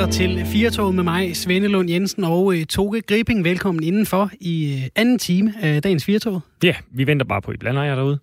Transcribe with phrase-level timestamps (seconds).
[0.00, 3.44] lytter til Firtoget med mig, Svende Lund Jensen og uh, Toge Gribing.
[3.44, 6.40] Velkommen indenfor i uh, anden time af dagens Firtoget.
[6.62, 8.18] Ja, vi venter bare på, I blander jer derude.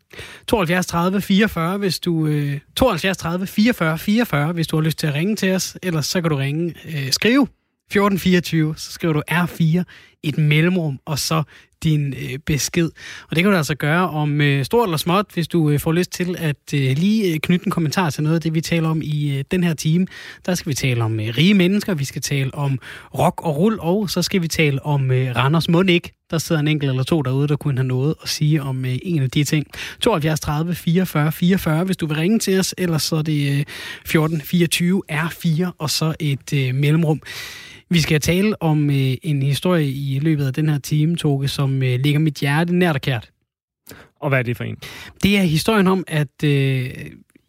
[0.48, 2.14] 72 30 44, hvis du...
[2.14, 5.78] Uh, 72 30 44 44, hvis du har lyst til at ringe til os.
[5.84, 9.84] Ellers så kan du ringe, uh, skrive 1424, så skriver du R4,
[10.30, 11.44] et mellemrum, og så
[11.84, 12.90] din øh, besked.
[13.30, 15.92] Og det kan du altså gøre om øh, stort eller småt, hvis du øh, får
[15.92, 18.90] lyst til at øh, lige øh, knytte en kommentar til noget af det, vi taler
[18.90, 20.08] om i øh, den her time.
[20.46, 22.80] Der skal vi tale om øh, rige mennesker, vi skal tale om
[23.18, 26.12] rock og rull, og så skal vi tale om øh, Randers Mundæk.
[26.32, 28.98] Der sidder en enkelt eller to derude, der kunne have noget at sige om øh,
[29.04, 29.68] en af de ting.
[30.02, 33.66] 72 30 44 44, hvis du vil ringe til os, ellers så er det øh,
[34.06, 37.22] 14 24 R4, og så et øh, mellemrum.
[37.90, 41.84] Vi skal tale om øh, en historie i løbet af den her time, Toge, som
[41.84, 43.30] øh, ligger mit hjerte nært og kært.
[44.20, 44.78] Og hvad er det for en?
[45.24, 46.90] Det er historien om, at øh,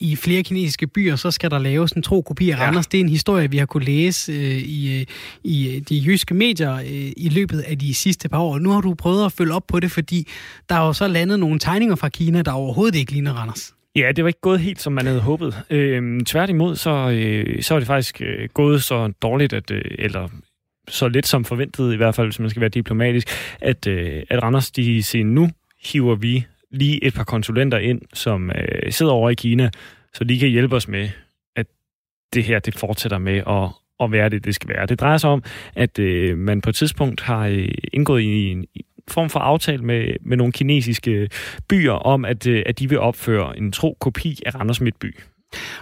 [0.00, 2.66] i flere kinesiske byer, så skal der laves en tro kopi af ja.
[2.66, 2.86] Randers.
[2.86, 5.06] Det er en historie, vi har kunne læse øh, i, øh,
[5.44, 8.58] i øh, de jyske medier øh, i løbet af de sidste par år.
[8.58, 10.28] Nu har du prøvet at følge op på det, fordi
[10.68, 13.74] der er jo så landet nogle tegninger fra Kina, der overhovedet ikke ligner Randers.
[13.98, 15.54] Ja, det var ikke gået helt, som man havde håbet.
[15.70, 20.28] Øhm, tværtimod, så, øh, så er det faktisk øh, gået så dårligt, at, øh, eller
[20.88, 23.28] så lidt som forventet, i hvert fald, hvis man skal være diplomatisk,
[23.60, 25.50] at, øh, at Randers, de siger, nu
[25.84, 29.70] hiver vi lige et par konsulenter ind, som øh, sidder over i Kina,
[30.14, 31.08] så de kan hjælpe os med,
[31.56, 31.66] at
[32.34, 33.68] det her det fortsætter med at,
[34.00, 34.86] at være det, det skal være.
[34.86, 35.42] Det drejer sig om,
[35.74, 38.64] at øh, man på et tidspunkt har øh, indgået i en
[39.10, 41.28] form for aftale med, med nogle kinesiske
[41.68, 45.16] byer om, at, øh, at de vil opføre en tro kopi af Randers Midtby.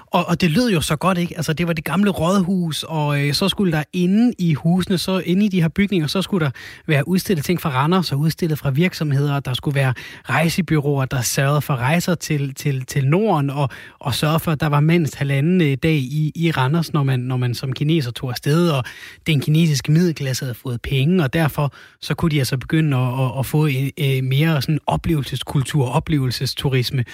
[0.06, 1.36] Og, og det lød jo så godt, ikke?
[1.36, 5.18] Altså, det var det gamle rådhus, og øh, så skulle der inde i husene, så
[5.18, 6.50] inde i de her bygninger, så skulle der
[6.86, 9.40] være udstillet ting fra Randers og udstillet fra virksomheder.
[9.40, 9.94] Der skulle være
[10.24, 14.66] rejsebyråer, der sørgede for rejser til, til, til Norden, og, og sørgede for, at der
[14.66, 18.30] var mindst halvanden øh, dag i, i Randers, når man, når man som kineser tog
[18.30, 18.84] afsted, og
[19.26, 23.38] den kinesiske middelklasse havde fået penge, og derfor så kunne de altså begynde at, at,
[23.38, 27.04] at få øh, øh mere sådan oplevelseskultur, oplevelsesturisme.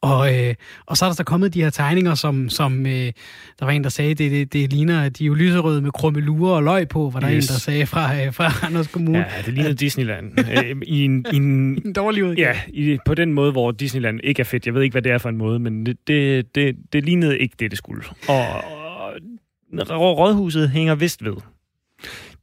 [0.00, 0.54] Og, øh,
[0.86, 3.12] og så er der så kommet de her tegninger, tegninger, som, som øh,
[3.58, 5.90] der var en, der sagde, det, det, det ligner, at de er jo lyserøde med
[5.90, 7.48] krummelurer og løg på, var der yes.
[7.48, 9.18] en, der sagde fra, øh, fra Anders Kommune.
[9.18, 10.38] Ja, det ligner Disneyland.
[10.38, 11.42] øh, I en, i en,
[11.86, 12.48] en dårlig udgave.
[12.48, 14.66] Ja, i, på den måde, hvor Disneyland ikke er fedt.
[14.66, 17.38] Jeg ved ikke, hvad det er for en måde, men det, det, det, det lignede
[17.38, 18.02] ikke det, det skulle.
[18.28, 18.46] Og,
[19.88, 21.36] og rådhuset hænger vist ved.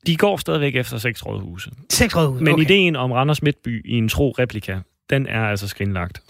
[0.07, 1.71] De går stadigvæk efter seks rådhuse.
[1.89, 2.63] Seks rådhuse, Men okay.
[2.63, 6.21] ideen om Randers Midtby i en tro replika, den er altså skrinlagt.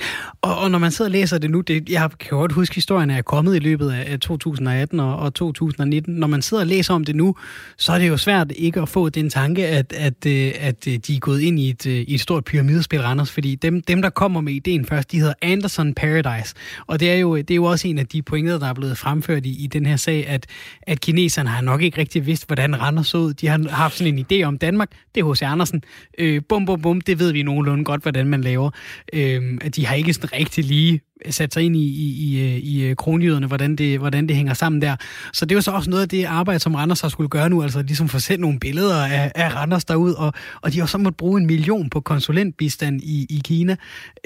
[0.41, 3.09] Og, og når man sidder og læser det nu, det, jeg kan godt huske, historien
[3.09, 6.13] er kommet i løbet af 2018 og, og 2019.
[6.15, 7.35] Når man sidder og læser om det nu,
[7.77, 10.93] så er det jo svært ikke at få den tanke, at, at, øh, at øh,
[10.93, 13.31] de er gået ind i et, øh, i et stort pyramidespil, Randers.
[13.31, 16.55] Fordi dem, dem, der kommer med ideen først, de hedder Anderson Paradise.
[16.87, 18.97] Og det er jo, det er jo også en af de pointer, der er blevet
[18.97, 20.45] fremført i, i den her sag, at,
[20.81, 23.33] at kineserne har nok ikke rigtig vidst, hvordan Randers så ud.
[23.33, 24.89] De har haft sådan en idé om Danmark.
[25.15, 25.83] Det er hos Andersen.
[26.17, 27.01] Øh, bum, bum, bum.
[27.01, 28.68] Det ved vi nogenlunde godt, hvordan man laver.
[29.13, 32.57] Øh, at de har ikke sådan rigtig lige sat sig ind i, i, i, øh,
[32.57, 34.95] i øh, kronjyderne, hvordan det, hvordan det hænger sammen der.
[35.33, 37.49] Så det er jo så også noget af det arbejde, som Randers har skulle gøre
[37.49, 40.85] nu, altså ligesom få sendt nogle billeder af, af Randers derud, og, og de har
[40.85, 43.75] så måttet bruge en million på konsulentbistand i, i Kina.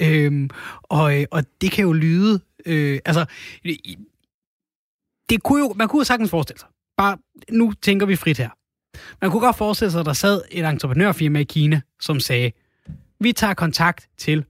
[0.00, 0.50] Øhm,
[0.82, 3.24] og, øh, og det kan jo lyde, øh, altså,
[5.28, 7.16] det kunne jo, man kunne jo sagtens forestille sig, bare
[7.50, 8.48] nu tænker vi frit her,
[9.22, 12.50] man kunne godt forestille sig, at der sad et entreprenørfirma i Kina, som sagde,
[13.24, 14.44] vi tager kontakt til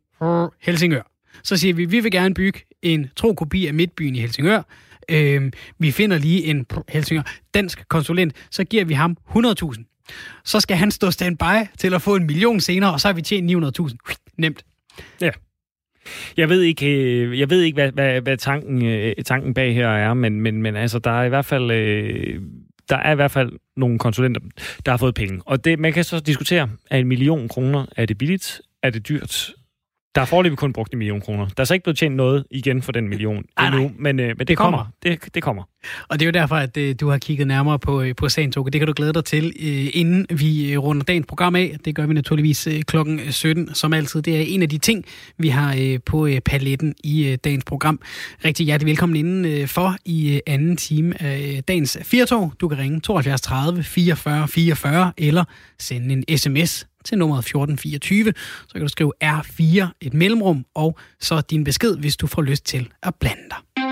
[0.60, 1.02] Helsingør.
[1.42, 4.62] Så siger vi, vi vil gerne bygge en tro kopi af Midtbyen i Helsingør.
[5.08, 7.22] Øh, vi finder lige en Helsingør
[7.54, 10.42] dansk konsulent, så giver vi ham 100.000.
[10.44, 13.22] Så skal han stå standby til at få en million senere, og så har vi
[13.22, 13.96] tjent 900.000.
[14.38, 14.64] Nemt.
[15.20, 15.30] Ja.
[16.36, 19.88] Jeg ved ikke, øh, jeg ved ikke hvad, hvad, hvad tanken, øh, tanken bag her
[19.88, 21.70] er, men, men, men altså, der er i hvert fald...
[21.70, 22.40] Øh,
[22.88, 24.40] der er i hvert fald nogle konsulenter,
[24.86, 25.42] der har fået penge.
[25.46, 29.08] Og det, man kan så diskutere, er en million kroner, er det billigt, er det
[29.08, 29.54] dyrt?
[30.14, 31.46] Der er foreløbig kun brugt en million kroner.
[31.46, 33.90] Der er så ikke blevet tjent noget igen for den million Ej, endnu, nej.
[33.98, 34.78] men, øh, men det, Det kommer.
[34.78, 34.92] kommer.
[35.02, 35.62] Det, det kommer.
[36.08, 38.52] Og det er jo derfor, at øh, du har kigget nærmere på, øh, på sagen,
[38.52, 38.70] Toge.
[38.70, 41.76] Det kan du glæde dig til, øh, inden vi øh, runder dagens program af.
[41.84, 44.22] Det gør vi naturligvis øh, klokken 17, som altid.
[44.22, 45.04] Det er en af de ting,
[45.38, 48.00] vi har øh, på øh, paletten i øh, dagens program.
[48.44, 52.52] Rigtig hjertelig velkommen inden øh, for i øh, anden time af øh, dagens Firtog.
[52.60, 55.44] Du kan ringe 72 30 44 44 eller
[55.78, 58.32] sende en sms til nummeret 1424.
[58.66, 62.64] Så kan du skrive R4, et mellemrum, og så din besked, hvis du får lyst
[62.64, 63.84] til at blande dig.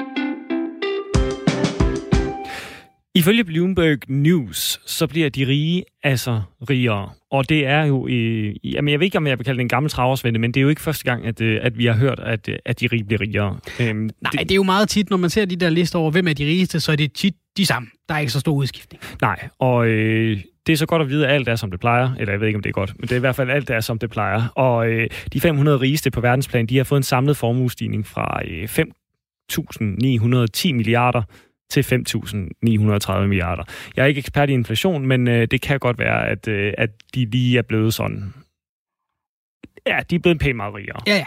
[3.14, 7.10] Ifølge Bloomberg News, så bliver de rige altså rigere.
[7.30, 9.68] Og det er jo, øh, jamen jeg ved ikke, om jeg vil kalde det en
[9.68, 12.20] gammel traversvende, men det er jo ikke første gang, at, øh, at vi har hørt,
[12.20, 13.58] at, øh, at de rige bliver rigere.
[13.80, 16.10] Øhm, Nej, det, det er jo meget tit, når man ser de der lister over,
[16.10, 17.88] hvem er de rigeste, så er det tit de samme.
[18.08, 19.02] Der er ikke så stor udskiftning.
[19.20, 22.14] Nej, og øh, det er så godt at vide, at alt er, som det plejer.
[22.18, 23.70] Eller jeg ved ikke, om det er godt, men det er i hvert fald alt
[23.70, 24.42] er, som det plejer.
[24.54, 28.64] Og øh, de 500 rigeste på verdensplan, de har fået en samlet formuestigning fra øh,
[28.64, 31.22] 5.910 milliarder
[31.70, 33.64] til 5.930 milliarder.
[33.96, 36.90] Jeg er ikke ekspert i inflation, men øh, det kan godt være, at, øh, at
[37.14, 38.34] de lige er blevet sådan...
[39.86, 41.00] Ja, de er blevet pænt meget rigere.
[41.06, 41.26] Ja, ja.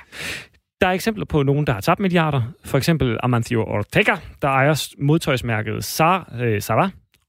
[0.82, 2.42] Der er eksempler på nogen, der har tabt milliarder.
[2.66, 6.62] For eksempel Amancio Ortega, der ejer modtøjsmærket Zara, øh,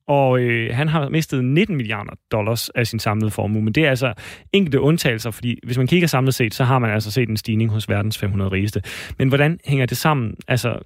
[0.09, 3.63] og øh, han har mistet 19 milliarder dollars af sin samlede formue.
[3.63, 4.15] Men det er altså
[4.53, 7.71] enkelte undtagelser, fordi hvis man kigger samlet set, så har man altså set en stigning
[7.71, 8.83] hos verdens 500 rigeste.
[9.19, 10.35] Men hvordan hænger det sammen?
[10.49, 10.79] Altså,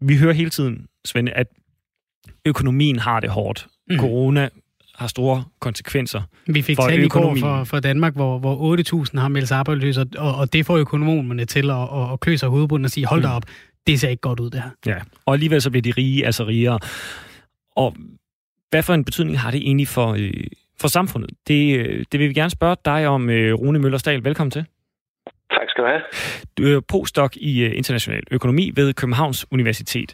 [0.00, 1.46] vi hører hele tiden, Svend, at
[2.44, 3.66] økonomien har det hårdt.
[3.90, 3.98] Mm.
[3.98, 4.48] Corona
[4.94, 9.28] har store konsekvenser Vi fik tal i går for, for Danmark, hvor, hvor 8.000 har
[9.28, 12.84] meldt sig arbejdsløse, og, og det får økonomerne til at, at, at klø sig hovedbunden
[12.84, 13.34] og sige, hold da mm.
[13.34, 13.42] op,
[13.86, 14.70] det ser ikke godt ud, det her.
[14.86, 14.96] Ja,
[15.26, 16.78] og alligevel så bliver de rige altså rigere.
[17.76, 17.96] Og
[18.70, 20.44] hvad for en betydning har det egentlig for, øh,
[20.80, 21.30] for samfundet?
[21.48, 24.24] Det, øh, det vil vi gerne spørge dig om, øh, Rune Møllersdal.
[24.24, 24.64] Velkommen til.
[25.50, 26.02] Tak skal du have.
[26.58, 30.10] Du er postdoc i øh, international økonomi ved Københavns Universitet.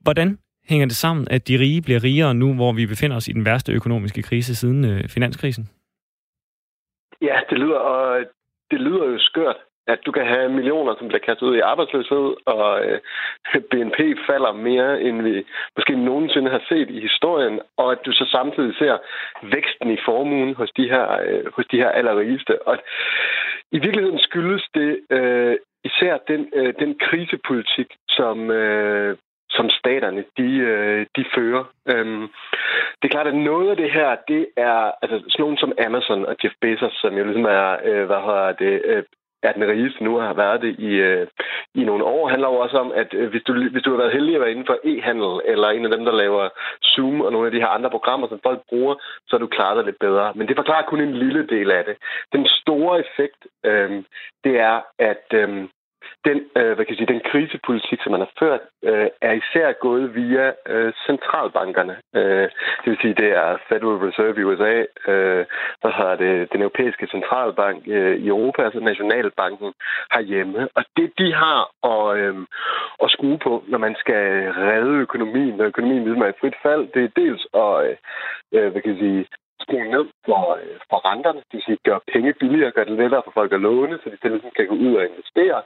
[0.00, 0.38] Hvordan
[0.68, 3.44] hænger det sammen, at de rige bliver rigere nu, hvor vi befinder os i den
[3.44, 5.68] værste økonomiske krise siden øh, finanskrisen?
[7.22, 8.24] Ja, det lyder, og
[8.70, 9.56] det lyder jo skørt
[9.88, 13.00] at du kan have millioner, som bliver kastet ud i arbejdsløshed, og øh,
[13.70, 15.44] BNP falder mere, end vi
[15.76, 18.96] måske nogensinde har set i historien, og at du så samtidig ser
[19.42, 22.68] væksten i formuen hos de her, øh, hos de her allerrigeste.
[22.68, 22.78] Og
[23.72, 29.16] i virkeligheden skyldes det øh, især den, øh, den krisepolitik, som, øh,
[29.50, 31.64] som staterne de, øh, de fører.
[31.88, 32.28] Øhm,
[32.98, 36.26] det er klart, at noget af det her, det er altså sådan nogen som Amazon
[36.26, 39.02] og Jeff Bezos, som jo ligesom er, øh, hvad hedder det, øh,
[39.42, 41.26] er den rigeste nu har været det i, øh,
[41.74, 44.12] i nogle år, handler jo også om, at øh, hvis, du, hvis du har været
[44.12, 46.48] heldig at være inden for e-handel, eller en af dem, der laver
[46.82, 48.94] Zoom og nogle af de her andre programmer, som folk bruger,
[49.26, 50.32] så er du klaret dig lidt bedre.
[50.34, 51.96] Men det forklarer kun en lille del af det.
[52.32, 54.02] Den store effekt, øh,
[54.44, 55.68] det er, at øh,
[56.24, 59.72] den, øh, hvad kan jeg sige, den krisepolitik, som man har ført, øh, er især
[59.72, 61.96] gået via øh, centralbankerne.
[62.14, 62.48] Øh,
[62.80, 64.74] det vil sige, det er Federal Reserve i USA,
[65.12, 65.44] øh,
[65.80, 69.72] hvad har det, den europæiske centralbank øh, i Europa, altså Nationalbanken
[70.12, 70.68] herhjemme.
[70.74, 71.60] Og det, de har
[71.92, 72.36] at, øh,
[73.02, 76.88] at skrue på, når man skal redde økonomien, når økonomien ligesom er i frit fald,
[76.94, 77.96] det er dels at, øh,
[78.54, 79.26] øh hvad kan jeg sige,
[79.60, 83.22] skrue ned for, øh, for renterne, det vil sige gøre penge billigere, gøre det lettere
[83.24, 85.62] for folk at låne, så de selv ligesom kan gå ud og investere.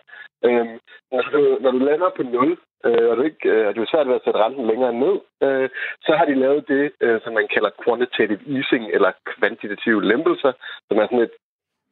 [0.47, 0.77] Øhm,
[1.13, 4.09] når, du, når du lander på 0, øh, og du ikke, øh, det er svært
[4.09, 5.17] ved at sætte renten længere ned,
[5.47, 5.69] øh,
[6.07, 10.53] så har de lavet det, øh, som man kalder quantitative easing, eller kvantitative lempelser,
[10.89, 11.35] som er sådan et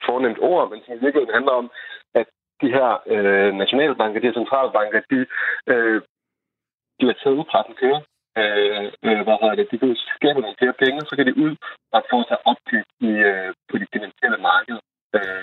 [0.07, 1.71] fornemt ord, men som i virkeligheden handler om,
[2.15, 2.27] at
[2.63, 5.27] de her øh, nationalbanker, de her centralbanker, de,
[5.73, 6.03] øh,
[7.01, 8.01] de har taget udpressen kører
[8.41, 11.53] øh, øh, hvad hedder det, de kan skabe nogle flere penge, så kan de ud
[11.97, 14.85] og få sig opkøb i, øh, på de finansielle markeder.
[15.17, 15.43] Øh,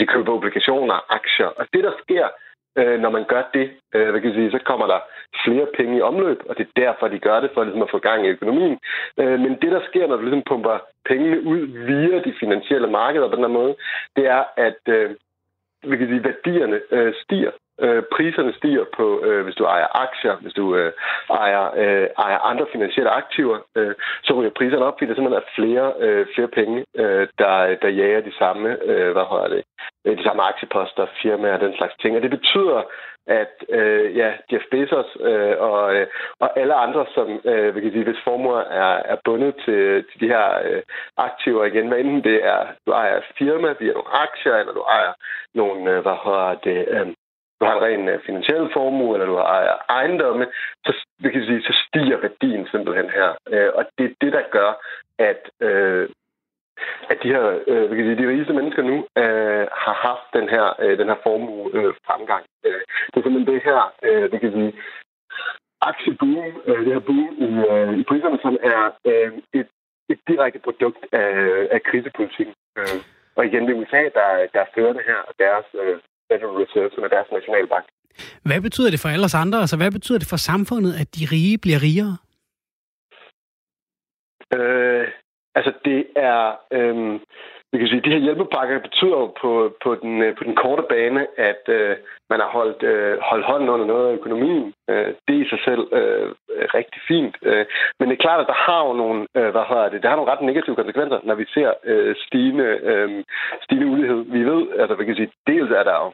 [0.00, 1.50] de køber obligationer og aktier.
[1.60, 2.26] Og det, der sker,
[2.78, 5.00] øh, når man gør det, øh, hvad kan jeg sige, så kommer der
[5.44, 7.98] flere penge i omløb, og det er derfor, de gør det, for ligesom at få
[7.98, 8.78] gang i økonomien.
[9.20, 11.60] Øh, men det, der sker, når du ligesom pumper pengene ud
[11.90, 13.74] via de finansielle markeder på den her måde,
[14.16, 15.10] det er, at øh,
[15.82, 17.52] vi kan sige, værdierne øh, stiger.
[17.80, 20.92] Øh, priserne stiger på, øh, hvis du ejer aktier, hvis du øh,
[21.30, 25.54] ejer, øh, ejer andre finansielle aktiver, øh, så ryger priserne op, fordi der simpelthen er
[25.58, 29.62] flere, øh, flere penge, øh, der, der jager de samme, øh, hvad hedder det,
[30.06, 32.16] øh, de samme aktieposter, firmaer og den slags ting.
[32.16, 32.82] Og det betyder,
[33.26, 36.06] at øh, ja, Jeff Bezos øh, og, øh,
[36.40, 40.28] og alle andre, som øh, vil sige, hvis formuer er, er bundet til, til de
[40.28, 40.82] her øh,
[41.16, 45.12] aktiver igen, hvad enten det er, du ejer firma via nogle aktier, eller du ejer
[45.54, 47.06] nogle, øh, hvad hedder det, øh,
[47.60, 50.46] du har en ren øh, finansiel formue, eller du har ejendomme,
[50.86, 53.30] så, vi kan sige, så stiger værdien simpelthen her.
[53.48, 54.70] Øh, og det er det, der gør,
[55.18, 56.08] at, øh,
[57.10, 60.48] at de her øh, vi kan sige, de rigeste mennesker nu øh, har haft den
[60.48, 62.44] her, øh, den her formue øh, fremgang.
[62.66, 64.72] Øh, det er simpelthen det her, øh, vi kan sige,
[65.80, 69.68] aktieboom, øh, det her boom i, øh, i priserne, som er øh, et,
[70.08, 71.32] et direkte produkt af,
[71.70, 72.54] af krisepolitikken.
[72.78, 72.98] Øh,
[73.36, 75.98] og igen, det er USA, der, der fører det her, og deres øh,
[76.30, 77.86] Federal Reserve, som er deres nationalbank.
[78.48, 79.58] Hvad betyder det for alle os andre?
[79.64, 82.14] Altså, hvad betyder det for samfundet, at de rige bliver rigere?
[84.56, 85.08] Øh,
[85.54, 86.40] altså, det er...
[86.72, 87.20] Øh,
[87.72, 89.50] vi kan sige, de her hjælpepakker betyder jo på,
[89.84, 91.96] på, den, øh, på den korte bane, at øh,
[92.30, 94.72] man har holdt, øh, holdt hånden under noget af økonomien.
[94.90, 96.28] Øh, det er i sig selv øh,
[96.78, 97.34] rigtig fint.
[97.42, 97.66] Øh,
[97.98, 100.16] men det er klart, at der har jo nogle, øh, hvad hedder det, det har
[100.16, 103.24] nogle ret negative konsekvenser, når vi ser øh, stigende, øh,
[103.64, 104.20] stigende ulighed.
[104.36, 106.08] Vi ved, altså vi kan sige, dels er der jo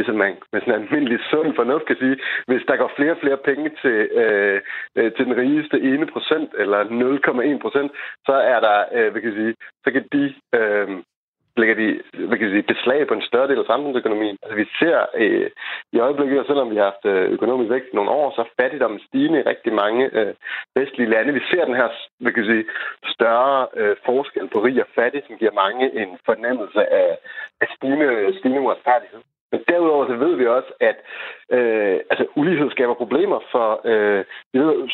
[0.00, 2.16] ligesom man med sådan en almindelig sund fornuft kan sige,
[2.48, 4.60] hvis der går flere og flere penge til, øh,
[4.96, 7.90] øh til den rigeste 1 procent eller 0,1 procent,
[8.26, 9.54] så er der, øh, hvad kan sige,
[9.84, 10.24] så kan de
[10.58, 10.88] øh,
[11.60, 11.88] lægger de
[12.28, 14.36] hvad kan sige, beslag på en større del af samfundsøkonomien.
[14.42, 15.50] Altså, vi ser øh,
[15.92, 19.00] i øjeblikket, selvom vi har haft øh, økonomisk vækst i nogle år, så er fattigdommen
[19.08, 20.34] stigende i rigtig mange øh,
[20.76, 21.32] vestlige lande.
[21.32, 21.88] Vi ser den her
[22.20, 22.64] hvad kan sige,
[23.14, 27.18] større øh, forskel på rig og fattig, som giver mange en fornemmelse af,
[27.60, 29.20] af stigende, stigende uretfærdighed.
[29.52, 30.98] Men derudover så ved vi også, at
[31.56, 34.90] øh, altså, ulighed skaber problemer for øh, vi ved,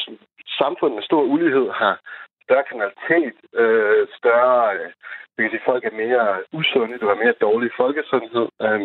[0.58, 2.00] samfund med stor ulighed har
[2.44, 4.90] større kriminalitet, øh, større, øh,
[5.36, 8.48] vi kan sige, folk er mere usunde, du har mere dårlig folkesundhed.
[8.62, 8.80] Øh,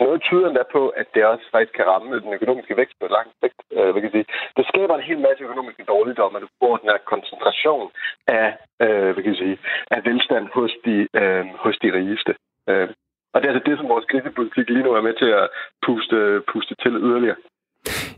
[0.00, 3.28] noget tyder endda på, at det også faktisk kan ramme den økonomiske vækst på lang
[3.40, 3.58] sigt.
[3.76, 4.26] Øh, kan sige.
[4.56, 7.90] Det skaber en hel masse økonomiske dårligdomme, at du får den her koncentration
[8.26, 8.48] af,
[8.84, 9.58] øh, kan sige,
[9.90, 12.32] af velstand hos de, øh, hos de rigeste.
[12.68, 12.88] Øh,
[13.32, 15.48] og det er altså det, som vores krisepolitik lige nu er med til at
[15.86, 17.36] puste, puste til yderligere.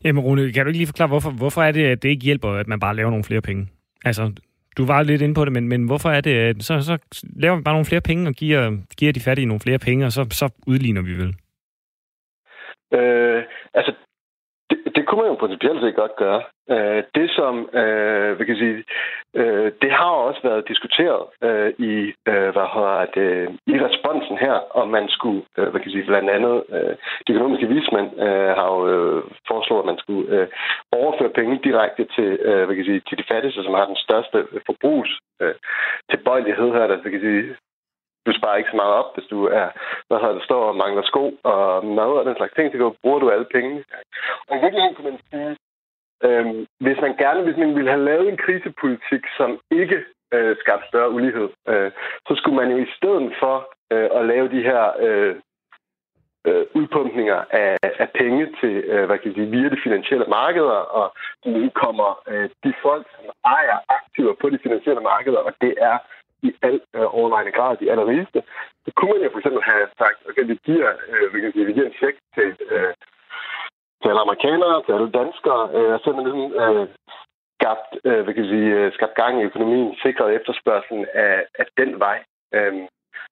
[0.05, 2.49] Jamen Rune, kan du ikke lige forklare, hvorfor, hvorfor er det, at det ikke hjælper,
[2.49, 3.69] at man bare laver nogle flere penge?
[4.05, 4.33] Altså,
[4.77, 6.99] du var lidt inde på det, men, men hvorfor er det, at så, så
[7.37, 10.13] laver vi bare nogle flere penge og giver, giver de fattige nogle flere penge, og
[10.13, 11.35] så, så udligner vi vel?
[12.99, 13.43] Øh,
[13.75, 13.93] altså,
[14.95, 16.43] det, kunne man jo principielt set godt gøre.
[16.71, 18.85] Øh, det som, øh, vi kan sige,
[19.41, 21.95] øh, det har også været diskuteret øh, i,
[22.31, 26.11] øh, hvad hedder det, øh, i responsen her, om man skulle, øh, hvad kan sige,
[26.11, 26.95] blandt andet, øh,
[27.27, 30.49] de økonomiske vismænd øh, har jo øh, foreslået, at man skulle øh,
[30.93, 34.39] overføre penge direkte til, øh, hvad kan sige, til de fattigste, som har den største
[34.67, 35.11] forbrugs
[35.43, 35.55] øh,
[36.11, 37.57] tilbøjelighed her, der, hvad kan sige,
[38.27, 39.69] du sparer ikke så meget op, hvis du er,
[40.09, 43.19] hvad hedder det, står og mangler sko og mad og den slags ting, så bruger
[43.19, 43.85] du alle pengene.
[44.49, 45.57] Og i virkeligheden kunne man sige,
[46.27, 46.47] øh,
[46.85, 49.99] hvis man gerne, hvis man ville have lavet en krisepolitik, som ikke
[50.35, 51.91] øh, skabte større ulighed, øh,
[52.29, 53.57] så skulle man jo i stedet for
[53.93, 55.35] øh, at lave de her øh,
[56.47, 60.81] øh, udpumpninger af, af penge til, øh, hvad kan jeg sige, via de finansielle markeder,
[60.99, 61.15] og
[61.47, 65.99] nu kommer øh, de folk, som ejer aktiver på de finansielle markeder, og det er
[66.43, 68.43] i alt øh, overvejende grad de allerrigeste,
[68.85, 71.67] så kunne man jo for eksempel have sagt, okay, vi giver, øh, vi kan sige,
[71.67, 72.95] vi giver en check til, øh,
[74.01, 76.87] til alle amerikanere, til alle danskere, øh, og så er man ligesom øh,
[77.57, 82.01] skabt, øh, hvad kan sige, øh, skabt gang i økonomien, sikret efterspørgselen af, af den
[82.05, 82.19] vej.
[82.55, 82.75] Øh,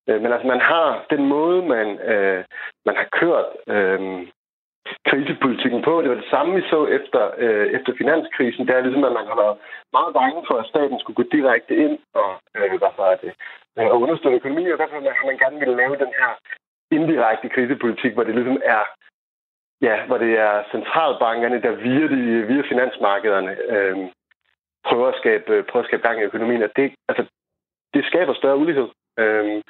[0.08, 2.44] øh, men altså, man har den måde, man, øh,
[2.86, 4.00] man har kørt øh,
[5.08, 6.02] krisepolitikken på.
[6.02, 8.66] Det var det samme, vi så efter, øh, efter finanskrisen.
[8.66, 9.56] Det er ligesom, at man har været
[9.92, 13.32] meget bange for, at staten skulle gå direkte ind og, øh, hvad er det,
[13.78, 16.32] øh, og understøtte økonomi, og derfor har man gerne ville lave den her
[16.96, 18.82] indirekte krisepolitik, hvor det ligesom er
[19.82, 23.96] ja, hvor det er centralbankerne, der via, de, via finansmarkederne øh,
[24.84, 26.62] prøver, at skabe, øh, prøver at skabe gang i økonomien.
[26.62, 27.24] Og det, altså,
[27.94, 28.88] det skaber større ulighed.
[29.18, 29.62] Øh,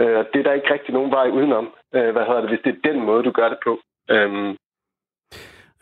[0.00, 2.72] øh, det er der ikke rigtig nogen vej udenom, øh, hvad hedder det, hvis det
[2.72, 3.80] er den måde, du gør det på.
[4.10, 4.56] Øhm.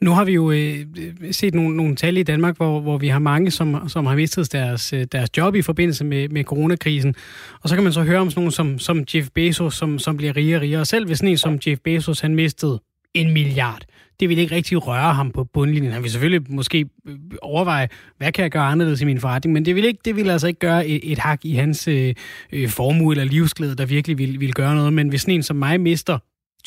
[0.01, 3.09] Nu har vi jo øh, øh, set nogle, nogle tal i Danmark, hvor, hvor vi
[3.09, 7.15] har mange, som, som har mistet deres, øh, deres job i forbindelse med, med coronakrisen.
[7.63, 10.17] Og så kan man så høre om sådan nogen som, som Jeff Bezos, som, som
[10.17, 10.81] bliver rigere og rigere.
[10.81, 12.81] Og selv hvis sådan en som Jeff Bezos, han mistede
[13.15, 13.83] en milliard,
[14.21, 15.93] det ville ikke rigtig røre ham på bundlinjen.
[15.93, 19.65] Han vil selvfølgelig måske øh, overveje, hvad kan jeg gøre anderledes i min forretning, men
[19.65, 22.15] det vil, ikke, det vil altså ikke gøre et, et hak i hans øh,
[22.53, 24.93] øh formue eller livsglæde, der virkelig vil, vil gøre noget.
[24.93, 26.19] Men hvis sådan en som mig mister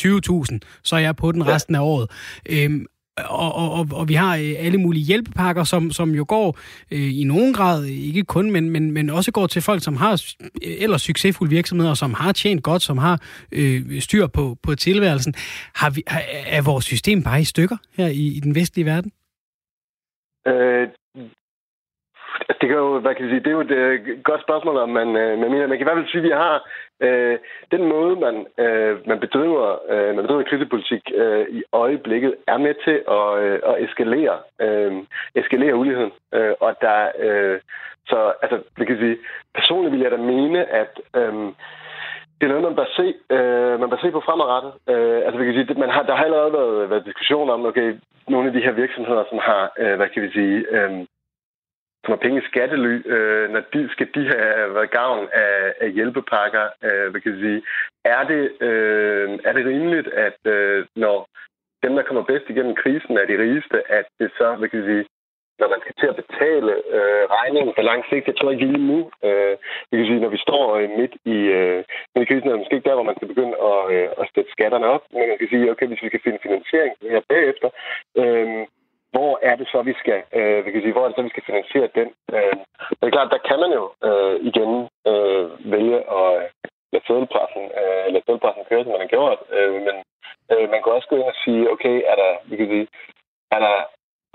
[0.02, 2.10] 20.000, så er jeg på den resten af året.
[2.50, 2.86] Øhm,
[3.30, 6.58] og, og, og vi har øh, alle mulige hjælpepakker, som, som jo går
[6.92, 10.12] øh, i nogen grad, ikke kun, men, men, men også går til folk, som har
[10.42, 15.34] øh, ellers succesfulde virksomheder, som har tjent godt, som har øh, styr på, på tilværelsen.
[15.76, 16.04] Har vi,
[16.48, 19.12] er vores system bare i stykker her i, i den vestlige verden?
[20.48, 20.88] Øh,
[22.62, 24.90] det kan jo, hvad kan jeg sige, det er jo et øh, godt spørgsmål, om
[24.90, 25.68] man, øh, man mener.
[25.68, 26.56] Man kan i hvert fald sige, at vi har
[27.00, 27.38] øh,
[27.72, 32.74] den måde, man, øh, man bedriver, øh, man bedriver krisepolitik øh, i øjeblikket, er med
[32.86, 34.94] til at, øh, at eskalere, øh,
[35.36, 36.12] eskalere uligheden.
[36.34, 37.60] Øh, og der, øh,
[38.08, 39.18] så altså, vi kan sige,
[39.56, 41.34] personligt vil jeg da mene, at øh,
[42.38, 44.74] det er noget, man bør se, øh, man bør se på fremadrettet.
[44.90, 47.96] Øh, altså, vi kan sige, man har, der har allerede været, været diskussion om, okay,
[48.28, 51.06] nogle af de her virksomheder, som har, øh, hvad kan vi sige, øh,
[52.04, 55.92] som har penge i skattely, øh, når de skal de have været gavn af, af
[55.92, 57.62] hjælpepakker, øh, hvad kan jeg sige.
[58.06, 61.28] Er det, øh, er det rimeligt, at øh, når
[61.84, 64.88] dem, der kommer bedst igennem krisen, er de rigeste, at det så, hvad kan jeg
[64.88, 65.06] sige,
[65.60, 68.28] når man skal til at betale øh, regningen på lang sigt.
[68.28, 69.00] Jeg tror ikke lige nu.
[69.28, 69.54] Øh,
[69.88, 70.64] det kan sige, når vi står
[71.00, 71.80] midt i, øh,
[72.14, 74.26] midt i krisen, er det måske ikke der, hvor man skal begynde at, øh, at
[74.36, 75.04] sætte skatterne op.
[75.14, 77.70] Men man kan sige, okay, hvis vi kan finde finansiering her bagefter,
[78.22, 78.62] øh,
[79.12, 81.36] hvor er det så, vi skal, øh, vi kan sige, hvor er det så, vi
[81.36, 82.10] skal finansiere den?
[82.36, 82.56] Øh,
[82.98, 84.72] det er klart, der kan man jo øh, igen
[85.12, 86.30] øh, vælge at
[86.94, 89.40] lade fødelpressen, øh, lade fødelpressen øh, køre, som man har gjort.
[89.58, 89.96] Øh, men
[90.52, 92.88] øh, man kan også gå ind og sige, okay, er der, vi kan sige,
[93.56, 93.78] er der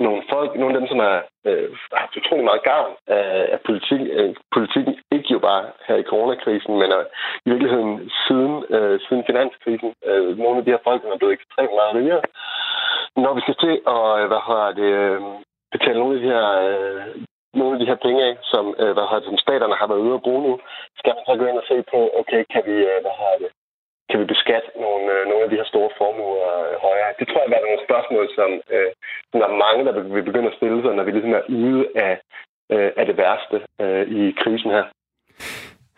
[0.00, 3.60] nogle folk, nogle af dem, som øh, har øh, haft utrolig meget gavn af, af
[3.68, 7.04] politik, øh, politikken, ikke jo bare her i coronakrisen, men øh,
[7.46, 9.90] i virkeligheden siden, øh, siden finanskrisen.
[10.08, 12.22] Øh, nogle af de her folk er blevet ekstremt meget rigere.
[13.16, 15.20] Når vi skal til at øh, hvad har det, øh,
[15.72, 17.02] betale nogle af de her øh,
[17.60, 20.04] nogle af de her penge af, som, øh, hvad har det, som staterne har været
[20.06, 20.52] ude at bruge nu,
[20.98, 23.50] skal man så gå ind og se på, okay, kan vi, øh, hvad har det,
[24.10, 27.10] kan vi beskatte nogle, øh, nogle af de her store formuer øh, højere?
[27.18, 28.90] Det tror jeg er nogle spørgsmål, som, øh,
[29.28, 31.82] som der er mange, der vil begynde at stille sig, når vi ligesom er ude
[32.08, 32.14] af,
[32.74, 34.84] øh, af det værste øh, i krisen her.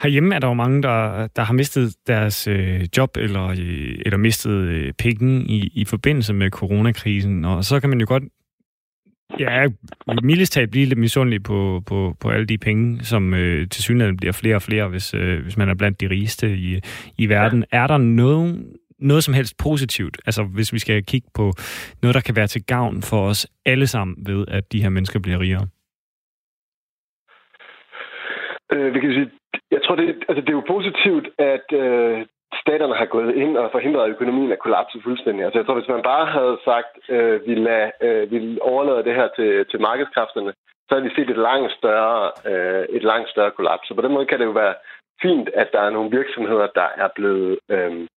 [0.03, 0.99] Herhjemme er der jo mange, der,
[1.37, 6.35] der har mistet deres øh, job eller, øh, eller mistet øh, penge i, i forbindelse
[6.35, 7.45] med coronakrisen.
[7.45, 8.23] Og så kan man jo godt
[9.39, 9.69] Ja,
[10.23, 14.17] mildest talt blive lidt misundelig på, på, på alle de penge, som øh, til synligheden
[14.17, 16.81] bliver flere og flere, hvis, øh, hvis man er blandt de rigeste i,
[17.19, 17.65] i verden.
[17.73, 17.79] Ja.
[17.79, 18.67] Er der noget,
[18.99, 21.53] noget som helst positivt, altså hvis vi skal kigge på
[22.03, 25.21] noget, der kan være til gavn for os alle sammen ved, at de her mennesker
[25.21, 25.67] bliver rigere?
[28.73, 29.31] Øh, vi kan sige,
[29.71, 33.71] jeg tror, det, altså, det er jo positivt, at øh, staterne har gået ind og
[33.73, 35.45] forhindret økonomien at kollapse fuldstændig.
[35.45, 39.15] Altså jeg tror, hvis man bare havde sagt, øh, vi, lad, øh, vi overlader det
[39.15, 40.53] her til, til markedskræfterne,
[40.87, 43.89] så havde vi set et langt større, øh, et langt større kollaps.
[43.89, 44.75] Så på den måde kan det jo være
[45.23, 48.09] fint, at der er nogle virksomheder, der er blevet, øh,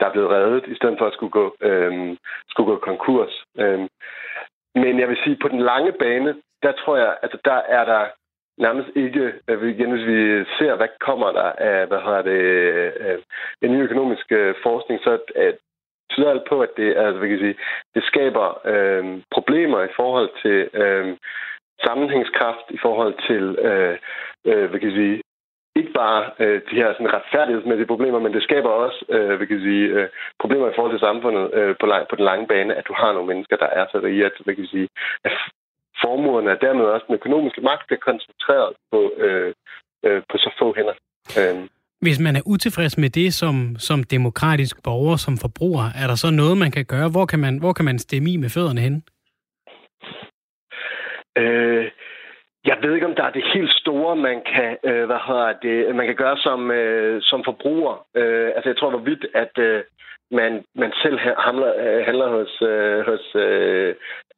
[0.00, 2.16] der er blevet reddet, i stedet for at skulle gå, øh,
[2.48, 3.44] skulle gå konkurs.
[3.58, 3.80] Øh,
[4.74, 8.04] men jeg vil sige, på den lange bane, der tror jeg, altså der er der
[8.66, 9.24] nærmest ikke,
[9.72, 10.18] igen, hvis vi
[10.58, 12.42] ser, hvad kommer der af, hvad har det,
[13.62, 15.56] en ny økonomisk øh, forskning, så at,
[16.10, 17.58] tyder alt på, at det, altså, hvad kan sige,
[17.94, 19.04] det skaber øh,
[19.36, 21.16] problemer i forhold til øh,
[21.86, 23.96] sammenhængskraft, i forhold til, øh,
[24.50, 25.22] øh, hvad kan jeg sige,
[25.76, 29.56] ikke bare øh, de her sådan, retfærdighedsmæssige problemer, men det skaber også øh, hvad kan
[29.56, 30.08] jeg sige, øh,
[30.40, 33.12] problemer i forhold til samfundet øh, på, lang, på den lange bane, at du har
[33.12, 34.88] nogle mennesker, der er så rige, at, hvad kan jeg sige,
[35.24, 35.32] at
[36.02, 39.52] formuerne, og dermed også den økonomiske magt, bliver koncentreret på, øh,
[40.06, 40.96] øh, på så få hænder.
[41.38, 41.68] Øh.
[42.00, 46.30] Hvis man er utilfreds med det som, som demokratisk borger, som forbruger, er der så
[46.30, 47.08] noget, man kan gøre?
[47.10, 49.04] Hvor kan man, hvor kan man stemme i med fødderne hen?
[51.38, 51.90] Øh,
[52.64, 55.96] jeg ved ikke, om der er det helt store, man kan, øh, hvad hedder det,
[55.96, 58.06] man kan gøre som, øh, som forbruger.
[58.16, 59.82] Øh, altså, jeg tror, hvorvidt, at øh,
[60.30, 63.94] man, man selv handler, øh, handler hos, øh, hos øh,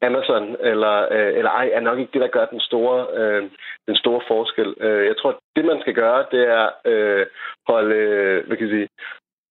[0.06, 3.42] Amazon eller, øh, eller ej, er nok ikke det, der gør den store, øh,
[3.88, 4.74] den store forskel.
[4.80, 7.26] Øh, jeg tror, det, man skal gøre, det er øh,
[7.68, 8.88] holde, øh, hvad kan jeg sige,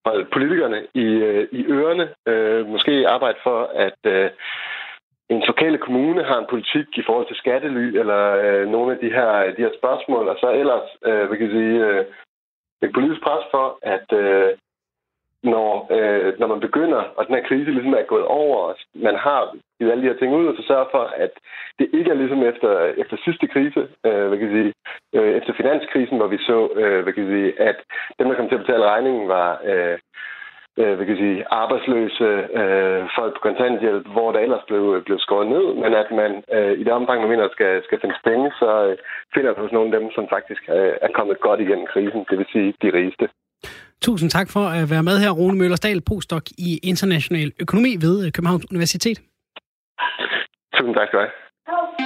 [0.06, 2.06] holde politikerne i, øh, i ørerne.
[2.28, 4.30] Øh, måske arbejde for, at øh,
[5.30, 9.10] en lokale kommune har en politik i forhold til skattely eller øh, nogle af de
[9.18, 12.06] her, de her spørgsmål, og så ellers, øh, hvad kan jeg sige, øh,
[12.84, 14.50] et politisk pres for, at øh,
[15.44, 19.16] når, øh, når man begynder, og den her krise ligesom er gået over, og man
[19.16, 21.32] har givet alle de her ting ud, og så sørger for, at
[21.80, 24.74] det ikke er ligesom efter, efter sidste krise, øh, hvad kan jeg sige,
[25.16, 27.78] øh, efter finanskrisen, hvor vi så, øh, hvad kan jeg sige, at
[28.20, 29.98] dem, der kom til at betale regningen, var øh,
[30.80, 32.30] øh, hvad kan jeg sige, arbejdsløse
[32.62, 36.74] øh, folk på kontanthjælp, hvor der ellers blev, blev skåret ned, men at man øh,
[36.80, 38.98] i det omfang, man mener, skal, skal finde penge, så øh,
[39.34, 42.38] finder man hos nogle af dem, som faktisk øh, er kommet godt igennem krisen, det
[42.38, 43.30] vil sige de rigeste.
[44.04, 48.66] Tusind tak for at være med her, Rune Møllersdal, postdoc i international økonomi ved Københavns
[48.72, 49.18] Universitet.
[50.76, 52.03] Tusind tak skal du have.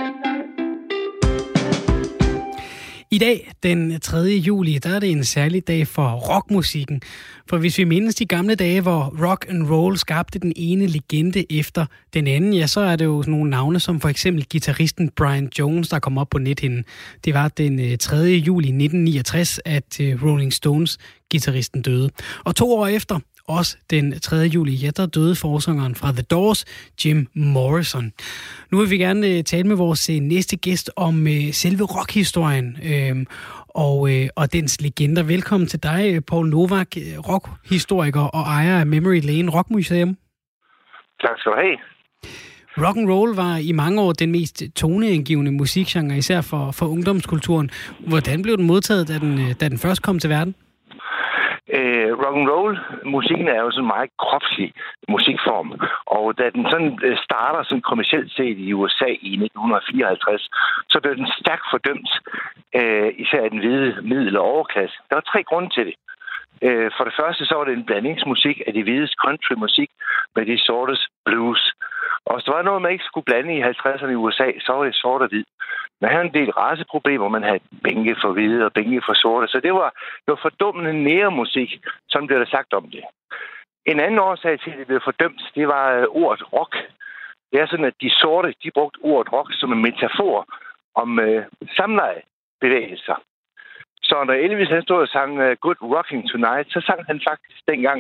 [3.12, 4.18] I dag, den 3.
[4.18, 7.02] juli, der er det en særlig dag for rockmusikken.
[7.50, 11.60] For hvis vi mindes de gamle dage, hvor rock and roll skabte den ene legende
[11.60, 15.50] efter den anden, ja, så er det jo nogle navne som for eksempel gitarristen Brian
[15.60, 16.86] Jones, der kom op på nethinden.
[17.26, 18.18] Det var den øh, 3.
[18.18, 20.98] Juli 1969, at øh, Rolling Stones
[21.32, 22.10] gitarristen døde.
[22.46, 24.36] Og to år efter, også den 3.
[24.36, 26.66] juli, ja, der døde forsangeren fra The Doors,
[27.06, 28.14] Jim Morrison.
[28.72, 32.78] Nu vil vi gerne øh, tale med vores øh, næste gæst om øh, selve rockhistorien
[32.92, 33.26] øh,
[33.68, 35.24] og, øh, og dens legender.
[35.24, 36.88] Velkommen til dig, Paul Novak,
[37.30, 40.18] rockhistoriker og ejer af Memory Lane Rockmuseum.
[41.22, 41.78] Tak skal du have.
[42.78, 47.70] Rock and roll var i mange år den mest toneangivende musikgenre, især for, for ungdomskulturen.
[48.08, 50.56] Hvordan blev den modtaget, da den, da den først kom til verden?
[51.76, 54.74] Øh, rock and roll musikken er jo sådan en meget kropslig
[55.14, 55.70] musikform,
[56.06, 60.50] og da den sådan øh, starter sådan kommercielt set i USA i 1954,
[60.90, 62.12] så blev den stærkt fordømt,
[62.80, 64.96] øh, især af den hvide middel- og overklasse.
[65.10, 65.96] Der var tre grunde til det.
[66.62, 69.90] Øh, for det første så var det en blandingsmusik af de hvides countrymusik
[70.36, 71.74] med de sortes blues.
[72.26, 74.84] Og hvis der var noget, man ikke skulle blande i 50'erne i USA, så var
[74.84, 75.46] det sort og hvid.
[76.02, 77.28] Man havde en del raceproblemer.
[77.28, 79.48] Man havde bænke for hvide og bænke for sorte.
[79.48, 79.90] Så det var,
[80.24, 81.70] det var fordummende næremusik,
[82.10, 83.04] som blev der sagt om det.
[83.86, 86.76] En anden årsag til, at det blev fordømt, det var øh, ordet rock.
[87.52, 90.46] Det er sådan, at de sorte, de brugte ordet rock som en metafor
[90.96, 91.46] om øh,
[91.78, 93.16] samlejebevægelser.
[94.10, 97.60] Så når Elvis han stod og sang uh, Good Rocking Tonight, så sang han faktisk
[97.72, 98.00] dengang,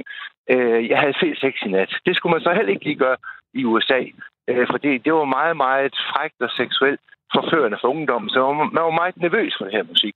[0.53, 1.91] uh, jeg havde set sex i nat.
[2.05, 3.17] Det skulle man så heller ikke lige gøre
[3.53, 7.01] i USA, uh, øh, fordi det var meget, meget frægt og seksuelt
[7.35, 10.15] forførende for ungdommen, så man var meget nervøs for den her musik.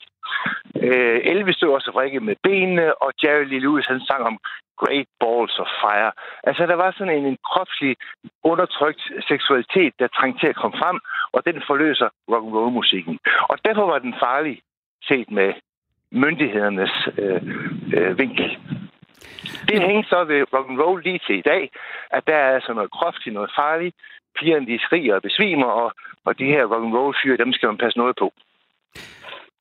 [0.76, 4.38] Uh, Elvis stod også og med benene, og Jerry Lee Lewis han sang om
[4.82, 6.12] Great Balls of Fire.
[6.44, 7.96] Altså, der var sådan en, en kropslig,
[8.44, 11.00] undertrykt seksualitet, der trængte til at komme frem,
[11.36, 13.20] og den forløser rock and roll musikken.
[13.52, 14.62] Og derfor var den farlig
[15.10, 15.54] set med
[16.12, 17.42] myndighedernes øh,
[17.98, 18.58] øh, vinkel.
[19.70, 21.72] Det hænger så ved rock and roll lige til i dag,
[22.12, 23.96] at der er altså noget kropsligt, noget farligt.
[24.40, 25.92] Pigerne de skriger og besvimer, og,
[26.26, 28.34] og de her rock and roll fyre, dem skal man passe noget på.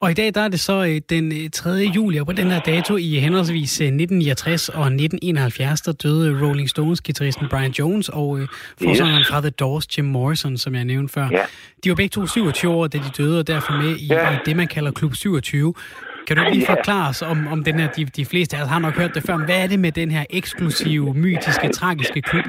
[0.03, 1.71] Og i dag der er det så øh, den 3.
[1.71, 6.47] Øh, juli, og på den her dato i henholdsvis 1969 øh, og 1971, der døde
[6.47, 9.29] Rolling Stones guitaristen Brian Jones og øh, forsangeren yes.
[9.29, 11.29] fra The Doors, Jim Morrison, som jeg nævnte før.
[11.33, 11.47] Yeah.
[11.85, 14.35] De var begge to 27 år, da de døde, og derfor med i, yeah.
[14.35, 15.75] i det, man kalder Klub 27.
[16.27, 18.79] Kan du lige forklare os om, om den her, de, de fleste af os har
[18.79, 22.45] nok hørt det før, hvad er det med den her eksklusive, mytiske, tragiske klub?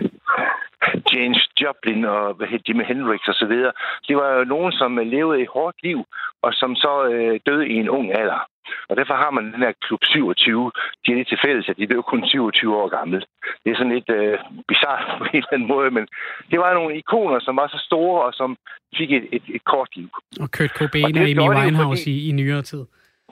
[1.13, 3.71] James Joplin og Jimi Hendrix og så videre.
[4.07, 5.99] Det var jo nogen, som levede et hårdt liv,
[6.41, 8.41] og som så øh, døde i en ung alder.
[8.89, 10.71] Og derfor har man den her klub 27.
[11.05, 13.19] De er lidt til fælles, at de blev kun 27 år gammel.
[13.63, 16.05] Det er sådan lidt øh, bizarrt på en eller anden måde, men
[16.51, 18.57] det var nogle ikoner, som var så store, og som
[18.97, 20.09] fik et, et, et kort liv.
[20.43, 22.25] Og Kurt Cobain og, og Amy Winehouse fordi...
[22.25, 22.83] i, i nyere tid.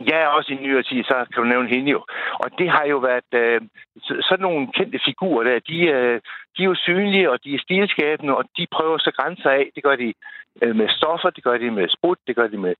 [0.07, 2.05] Ja, også i nyere tid, så kan du nævne hende jo.
[2.33, 3.61] Og det har jo været øh,
[4.01, 6.21] sådan nogle kendte figurer der, de, øh,
[6.57, 9.69] de er jo synlige, og de er stilskabende, og de prøver så grænser af.
[9.75, 10.13] Det gør de
[10.61, 12.75] øh, med stoffer, det gør de med sprut, det gør de med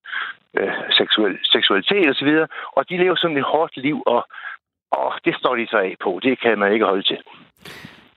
[0.58, 4.28] øh, seksuel, seksualitet osv., og, og de lever sådan et hårdt liv, og,
[4.92, 6.20] og det står de så af på.
[6.24, 7.20] Det kan man ikke holde til.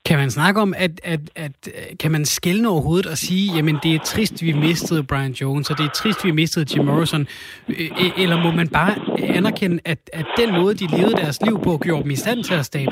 [0.05, 3.77] Kan man snakke om, at, at, at øh, kan man skælne overhovedet og sige, jamen
[3.83, 7.27] det er trist, vi mistede Brian Jones, og det er trist, vi mistede Jim Morrison,
[7.67, 11.59] øh, øh, eller må man bare anerkende, at, at den måde, de levede deres liv
[11.63, 12.91] på, gjorde dem i stand til at skabe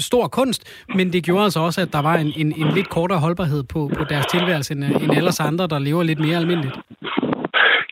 [0.00, 0.62] stor kunst,
[0.94, 3.90] men det gjorde altså også, at der var en, en, en lidt kortere holdbarhed på,
[3.98, 6.74] på deres tilværelse, end, end ellers andre, der lever lidt mere almindeligt?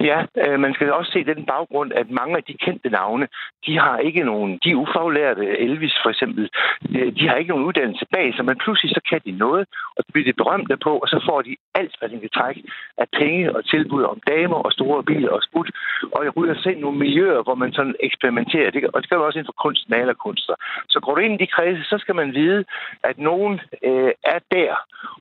[0.01, 3.29] Ja, øh, man skal også se den baggrund, at mange af de kendte navne,
[3.67, 6.51] de har ikke nogen, de ufaglærte, Elvis for eksempel,
[6.97, 10.05] øh, de, har ikke nogen uddannelse bag sig, men pludselig så kan de noget, og
[10.05, 12.63] så bliver de berømte på, og så får de alt, hvad de kan trække
[12.99, 15.71] af penge og tilbud om damer og store biler og sput,
[16.13, 19.27] og jeg ryger selv nogle miljøer, hvor man sådan eksperimenterer, det, og det gør man
[19.27, 20.55] også inden for kunst, malerkunster.
[20.89, 22.65] Så går du ind i de kredse, så skal man vide,
[23.05, 24.75] at nogen øh, er der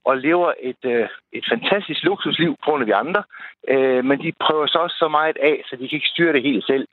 [0.04, 3.22] og lever et, øh, et fantastisk luksusliv på grund af de andre,
[3.68, 6.42] øh, men de prøver så også så meget af, så de kan ikke styre det
[6.42, 6.86] helt selv.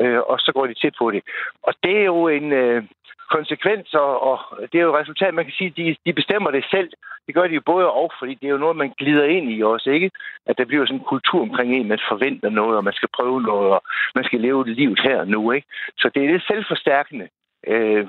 [0.00, 1.22] Øh, og så går de tæt på det.
[1.62, 2.82] Og det er jo en øh,
[3.30, 4.38] konsekvens, og, og
[4.72, 6.90] det er jo et resultat, man kan sige, de, de bestemmer det selv.
[7.26, 9.62] Det gør de jo både og, fordi det er jo noget, man glider ind i
[9.62, 10.10] også, ikke?
[10.46, 13.42] At der bliver sådan en kultur omkring en, man forventer noget, og man skal prøve
[13.42, 13.82] noget, og
[14.14, 15.66] man skal leve livet her nu, ikke?
[15.98, 17.28] Så det er lidt selvforstærkende,
[17.66, 18.06] øh,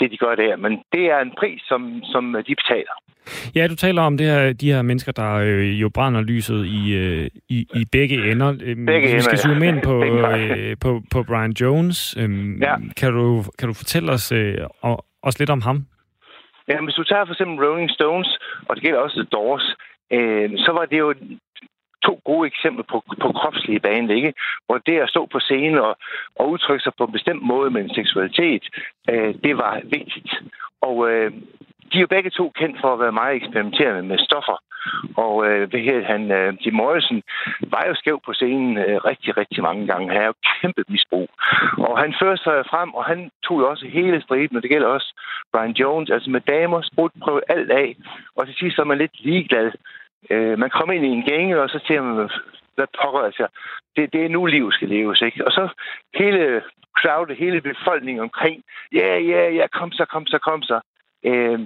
[0.00, 0.56] det de gør der.
[0.56, 2.94] Men det er en pris, som, som de betaler.
[3.54, 6.94] Ja, du taler om det her, de her mennesker, der øh, jo brænder lyset i,
[6.94, 8.48] øh, i, i begge ender.
[8.62, 12.16] Øhm, begge Vi skal zoome ind på, øh, på, på Brian Jones.
[12.20, 12.74] Øhm, ja.
[12.96, 14.54] kan, du, kan du fortælle os øh,
[15.22, 15.86] også lidt om ham?
[16.68, 19.66] Ja, hvis du tager for eksempel Rolling Stones, og det gælder også The Doors,
[20.12, 21.14] øh, så var det jo
[22.06, 24.32] to gode eksempler på, på kropslige bane, ikke?
[24.66, 25.96] hvor det at stå på scenen og,
[26.36, 28.64] og udtrykke sig på en bestemt måde med en seksualitet,
[29.10, 30.30] øh, det var vigtigt.
[30.80, 31.32] Og øh,
[31.92, 34.58] de er jo begge to kendt for at være meget eksperimenterende med stoffer.
[35.16, 37.22] Og øh, hvad hed han, øh, Jim Morrison
[37.60, 40.12] var jo skæv på scenen øh, rigtig, rigtig mange gange.
[40.12, 41.28] Han er jo kæmpe misbrug.
[41.78, 44.88] Og han førte sig frem, og han tog jo også hele striden, og det gælder
[44.88, 45.14] også
[45.52, 47.96] Brian Jones, altså med damer, sprut, prøve alt af.
[48.36, 49.70] Og til sidst så er man lidt ligeglad.
[50.30, 52.30] Øh, man kommer ind i en gænge, og så siger man,
[52.74, 53.46] hvad pokker, altså,
[53.96, 55.46] det, det er nu liv skal leves, ikke?
[55.46, 55.68] Og så
[56.14, 56.62] hele
[57.00, 60.80] crowdet, hele befolkningen omkring, ja, ja, ja, kom så, kom så, kom så.
[61.24, 61.58] Øh,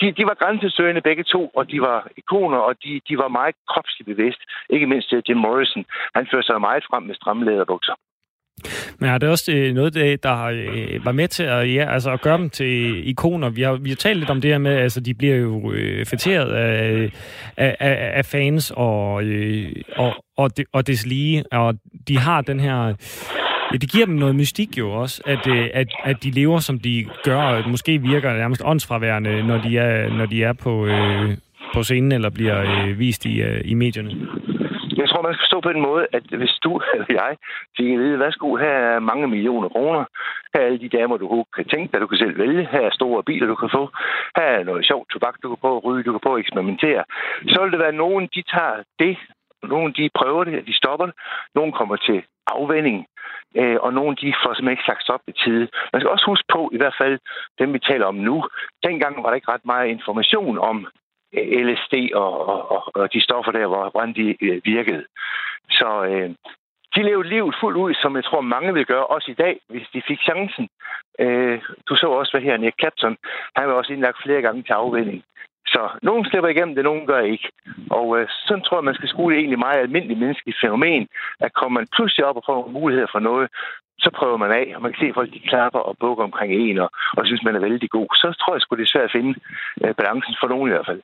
[0.00, 3.54] de, de var grænsesøgende begge to, og de var ikoner, og de, de var meget
[3.68, 4.40] kropsligt bevidst.
[4.70, 5.84] Ikke mindst øh, Jim Morrison.
[6.14, 7.94] Han førte sig meget frem med stramme læderbukser.
[8.98, 12.10] Men er det også øh, noget, der, der øh, var med til at, ja, altså
[12.10, 13.48] at gøre dem til ikoner?
[13.48, 15.72] Vi har, vi har talt lidt om det her med, at altså, de bliver jo
[15.72, 17.10] øh, fætteret af,
[17.56, 21.74] af, af, af fans og, øh, og, og, det, og deslige, og
[22.08, 22.94] de har den her...
[23.72, 26.78] Ja, det giver dem noget mystik jo også, at, øh, at, at de lever, som
[26.78, 31.36] de gør, og måske virker nærmest åndsfraværende, når de er, når de er på, øh,
[31.74, 34.10] på scenen eller bliver øh, vist i, øh, i medierne.
[35.04, 37.36] Jeg tror, man skal stå på den måde, at hvis du eller jeg
[37.76, 40.04] fik at vide, værsgo, her er mange millioner kroner,
[40.54, 42.90] her er alle de damer, du kan tænke dig, du kan selv vælge, her er
[42.98, 43.82] store biler, du kan få,
[44.36, 47.04] her er noget sjovt tobak, du kan prøve at ryge, du kan prøve at eksperimentere,
[47.52, 49.16] så vil det være nogen, de tager det,
[49.62, 51.14] nogen de prøver det, de stopper det,
[51.54, 53.06] nogen kommer til afvænding,
[53.60, 55.68] øh, og nogle de får simpelthen ikke sagt op i tide.
[55.92, 57.18] Man skal også huske på, i hvert fald
[57.58, 58.36] dem, vi taler om nu,
[58.86, 60.86] dengang var der ikke ret meget information om
[61.36, 65.04] Øh, LSD og, og, og de stoffer der, hvor, hvordan de øh, virkede.
[65.70, 66.30] Så øh,
[66.94, 69.86] de levede livet fuldt ud, som jeg tror, mange vil gøre, også i dag, hvis
[69.94, 70.68] de fik chancen.
[71.20, 73.16] Øh, du så også, hvad her Nick Clapton,
[73.56, 75.22] han var også indlagt flere gange til afvænding.
[75.66, 77.48] Så nogen slipper igennem det, nogen gør ikke.
[77.90, 81.08] Og øh, sådan tror jeg, man skal skue det egentlig meget almindeligt menneskeligt fænomen,
[81.40, 83.48] at kommer man pludselig op og får nogle muligheder for noget,
[83.98, 86.52] så prøver man af, og man kan se, at folk de klapper og bukker omkring
[86.52, 88.08] en, og, og synes, man er vældig god.
[88.14, 89.34] Så tror jeg sgu, det er svært at finde
[89.84, 91.02] øh, balancen for nogen i hvert fald.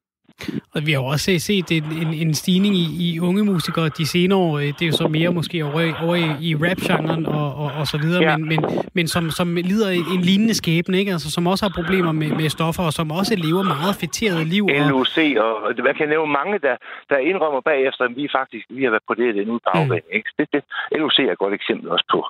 [0.74, 4.38] Og vi har også set en, en, en stigning i, i unge musikere de senere
[4.38, 4.58] år.
[4.58, 7.98] Det er jo så mere måske over, over i, i rap-genren og, og, og så
[7.98, 8.36] videre, ja.
[8.36, 8.60] men, men,
[8.94, 11.12] men som, som lider en lignende skæbne, ikke?
[11.12, 14.64] Altså, som også har problemer med, med stoffer, og som også lever meget fætterede liv.
[14.90, 16.76] LUC, og, og hvad kan nævne mange, der,
[17.10, 19.92] der indrømmer bagefter, at vi faktisk vi har været på det, det nu på mm.
[20.12, 20.28] Ikke?
[20.38, 20.62] Det, det,
[21.00, 22.20] LUC er et godt eksempel også på,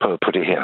[0.00, 0.62] på, på det her.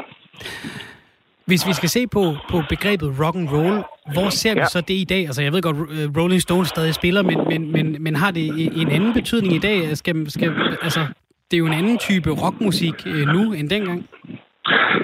[1.50, 3.82] Hvis vi skal se på, på begrebet rock and roll,
[4.12, 4.66] hvor ser vi ja.
[4.66, 5.26] så det i dag?
[5.26, 8.80] Altså, jeg ved godt, øh, Rolling Stones stadig spiller, men, men, men, men har det
[8.80, 9.96] en anden betydning i dag?
[9.96, 11.06] Skal, skal, altså,
[11.50, 14.06] det er jo en anden type rockmusik øh, nu end dengang.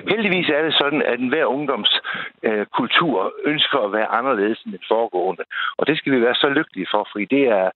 [0.08, 5.44] Heldigvis er det sådan, at enhver ungdomskultur øh, ønsker at være anderledes end den foregående.
[5.78, 7.70] Og det skal vi være så lykkelige for, fordi det er,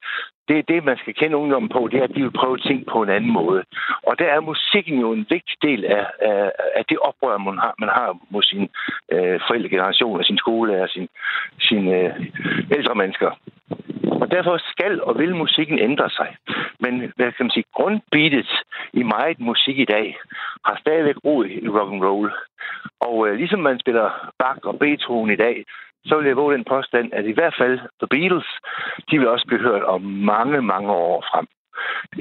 [0.48, 2.86] det, er det man skal kende ungdommen på, det er, at de vil prøve ting
[2.86, 3.64] på en anden måde.
[4.02, 7.74] Og der er musikken jo en vigtig del af, af, af det oprør, man har,
[7.78, 8.68] man har mod sin
[9.12, 11.08] øh, forældregeneration, og sin skole og sin,
[11.60, 12.10] sin øh,
[12.76, 13.30] ældre mennesker.
[14.20, 16.36] Og derfor skal og vil musikken ændre sig.
[16.80, 18.50] Men hvad kan man sige, grundbeatet
[18.92, 20.16] i meget musik i dag
[20.64, 22.32] har stadigvæk rod i rock and roll.
[23.00, 25.64] Og øh, ligesom man spiller Bach og Beethoven i dag,
[26.04, 28.48] så vil jeg våge den påstand, at i hvert fald The Beatles,
[29.10, 31.46] de vil også blive hørt om mange, mange år frem.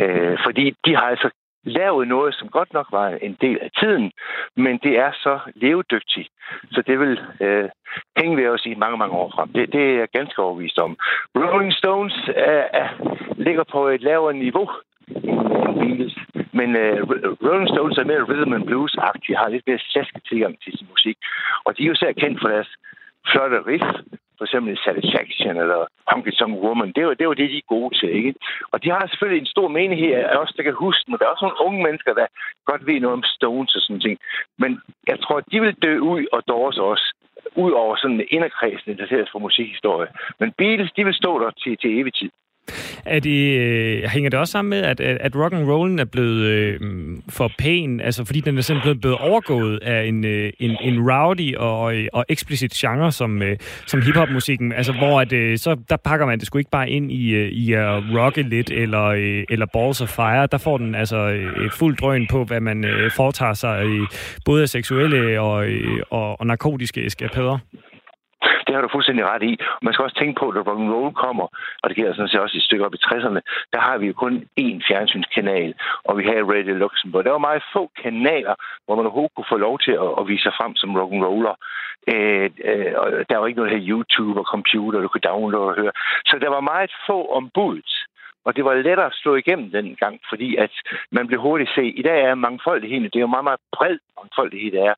[0.04, 1.30] Øh, fordi de har altså
[1.64, 4.12] lavet noget, som godt nok var en del af tiden,
[4.56, 6.30] men det er så levedygtigt,
[6.72, 7.70] så det vil øh,
[8.18, 9.50] hænge ved os i mange, mange år frem.
[9.54, 10.98] Det, det er jeg ganske overvist om.
[11.36, 12.90] Rolling Stones øh, er,
[13.38, 14.70] ligger på et lavere niveau
[15.68, 16.18] end Beatles,
[16.54, 16.98] men øh,
[17.48, 21.18] Rolling Stones er mere rhythm and blues-agtige, har lidt mere slaske tilgang til sin musik,
[21.66, 22.72] og de er jo særligt kendt for deres
[23.32, 23.90] flotte riff,
[24.40, 26.92] for eksempel Satisfaction eller Honky Tonk Woman.
[26.96, 28.34] Det var, det var det, de er gode til, ikke?
[28.72, 31.34] Og de har selvfølgelig en stor menighed af os, der kan huske men Der er
[31.34, 32.28] også nogle unge mennesker, der
[32.70, 34.18] godt ved noget om Stones og sådan ting.
[34.62, 34.72] Men
[35.08, 37.08] jeg tror, de vil dø ud og dårs også
[37.56, 40.10] ud over sådan en inderkredsen interesseret for musikhistorie.
[40.40, 42.32] Men Beatles, de vil stå der til, til evig tid.
[43.06, 46.46] Er det, øh, hænger det også sammen med, at, at rock and rollen er blevet
[46.46, 46.80] øh,
[47.30, 51.56] for pæn, altså fordi den er simpelthen blevet overgået af en, øh, en, en rowdy
[51.56, 56.26] og, og eksplicit genre som, øh, som hiphop-musikken, altså hvor at, øh, så der pakker
[56.26, 59.66] man det sgu ikke bare ind i, øh, i at rocke lidt eller, øh, eller
[59.74, 63.54] balls of fire, der får den altså øh, fuld drøn på, hvad man øh, foretager
[63.54, 64.08] sig, øh,
[64.46, 67.58] både af seksuelle og, øh, og, og narkotiske eskapader.
[68.66, 69.54] Det har du fuldstændig ret i.
[69.82, 71.48] Man skal også tænke på, at når rock roll kommer,
[71.82, 73.42] og det gælder sådan set også et stykke op i 60'erne,
[73.74, 75.74] der har vi jo kun én fjernsynskanal,
[76.04, 77.26] og vi har Radio Luxembourg.
[77.26, 80.44] Der var meget få kanaler, hvor man overhovedet kunne få lov til at, at vise
[80.44, 81.56] sig frem som rock and roller.
[82.14, 85.76] Øh, øh, og der var ikke noget her YouTube og computer, du kunne downloade og
[85.82, 85.92] høre.
[86.26, 87.82] Så der var meget få ombud.
[88.46, 90.72] Og det var lettere at slå igennem den gang, fordi at
[91.12, 91.84] man blev hurtigt se.
[92.02, 94.94] I dag er mangfoldigheden, det er jo meget, meget bred mangfoldighed, der er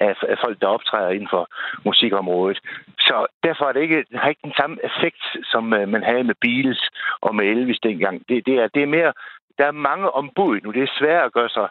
[0.00, 1.48] af, af folk, der optræder inden for
[1.84, 2.58] musikområdet.
[2.98, 6.34] Så derfor er det ikke, har ikke den samme effekt, som uh, man havde med
[6.40, 6.82] Beatles
[7.20, 8.22] og med Elvis dengang.
[8.28, 9.12] Det, det, er, det er mere,
[9.58, 10.70] der er mange ombud nu.
[10.70, 11.68] Det er svært at gøre sig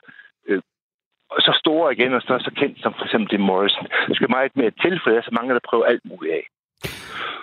[0.47, 0.61] øh,
[1.39, 3.87] så store igen og så, så kendt som for eksempel Jim Morrison.
[4.07, 6.43] Det skal meget mere til, for der er så mange, der prøver alt muligt af.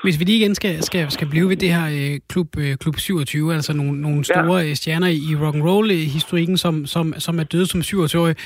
[0.03, 2.97] Hvis vi lige igen skal, skal, skal blive ved det her øh, klub, øh, klub
[2.99, 4.69] 27, altså nogle, nogle store ja.
[4.69, 8.37] Øh, stjerner i rock and roll historikken som, som, som er døde som 27-årige,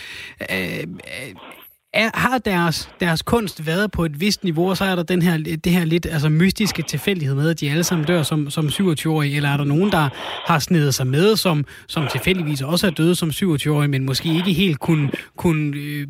[0.40, 1.34] øh, øh,
[1.94, 5.22] er, har deres, deres kunst været på et vist niveau, og så er der den
[5.22, 8.66] her, det her lidt altså, mystiske tilfældighed med, at de alle sammen dør som, som
[8.66, 10.08] 27-årige, eller er der nogen, der
[10.46, 14.52] har snedet sig med, som, som tilfældigvis også er døde som 27-årige, men måske ikke
[14.52, 16.06] helt kunne, kunne øh,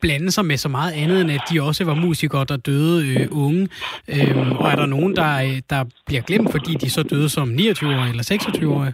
[0.00, 3.26] blande sig med så meget andet, end at de også var musikere, der døde øh,
[3.30, 3.68] unge.
[4.08, 7.50] Øh, og er der nogen, der, øh, der bliver glemt, fordi de så døde som
[7.50, 8.92] 29-årige eller 26-årige?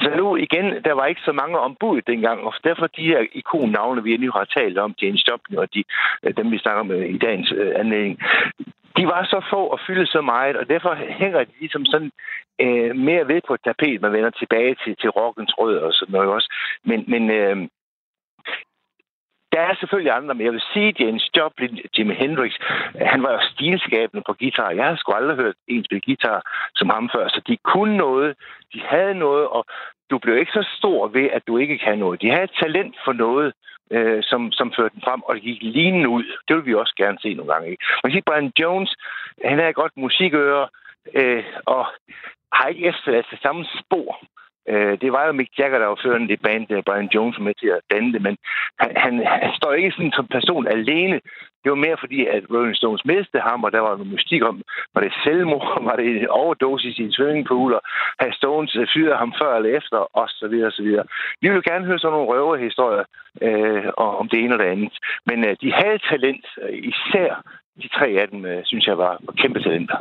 [0.00, 4.02] Altså nu igen, der var ikke så mange ombud dengang, og derfor de her ikonnavne,
[4.02, 5.84] vi endnu har talt om, James Joplin og de,
[6.22, 8.18] øh, dem, vi snakker med i dagens øh, anledning,
[8.96, 12.12] de var så få og fyldte så meget, og derfor hænger de ligesom sådan
[12.60, 16.12] øh, mere ved på et tapet, man vender tilbage til, til rockens rød og sådan
[16.12, 16.54] noget også.
[16.84, 17.56] Men, men øh,
[19.52, 22.52] der er selvfølgelig andre, men jeg vil sige, at James Joplin, Jimi Hendrix,
[23.12, 24.70] han var jo stilskabende på guitar.
[24.70, 26.40] Jeg har sgu aldrig hørt en spille guitar
[26.74, 28.36] som ham før, så de kunne noget,
[28.74, 29.64] de havde noget, og
[30.10, 32.22] du blev ikke så stor ved, at du ikke kan noget.
[32.22, 33.52] De havde et talent for noget,
[33.90, 36.24] øh, som, som førte den frem, og det gik lignende ud.
[36.48, 37.70] Det vil vi også gerne se nogle gange.
[37.70, 37.84] Ikke?
[38.04, 38.96] Man siger, Brian Jones,
[39.44, 40.68] han havde godt musikøre,
[41.14, 41.86] øh, og
[42.52, 44.20] har ikke efterladt det samme spor
[44.70, 47.38] Øh, det var jo Mick Jagger, der var førende det band, der øh, Brian Jones
[47.38, 48.36] var med til at danne det, men
[48.80, 51.20] han, han, han står ikke sådan som person alene.
[51.62, 54.62] Det var mere fordi, at Rolling Stones mistede ham, og der var noget mystik om,
[54.94, 57.82] var det selvmord, var det en overdosis i en swimmingpool, og
[58.20, 61.04] havde Stones øh, fyret ham før eller efter, og så videre, og så videre.
[61.40, 63.04] Vi vil gerne høre sådan nogle røverhistorier
[63.42, 64.94] øh, om det ene og det andet.
[65.26, 67.42] Men øh, de havde talent, øh, især
[67.82, 69.96] de tre af dem, øh, synes jeg, var, var kæmpe talenter.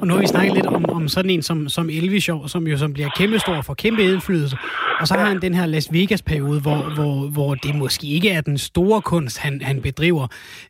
[0.00, 2.76] Og nu har vi snakket lidt om, om sådan en som, som Elvis, som jo
[2.78, 4.56] som bliver kæmpe stor for kæmpe indflydelse.
[5.00, 8.40] Og så har han den her Las Vegas-periode, hvor, hvor, hvor det måske ikke er
[8.40, 10.26] den store kunst, han, han bedriver.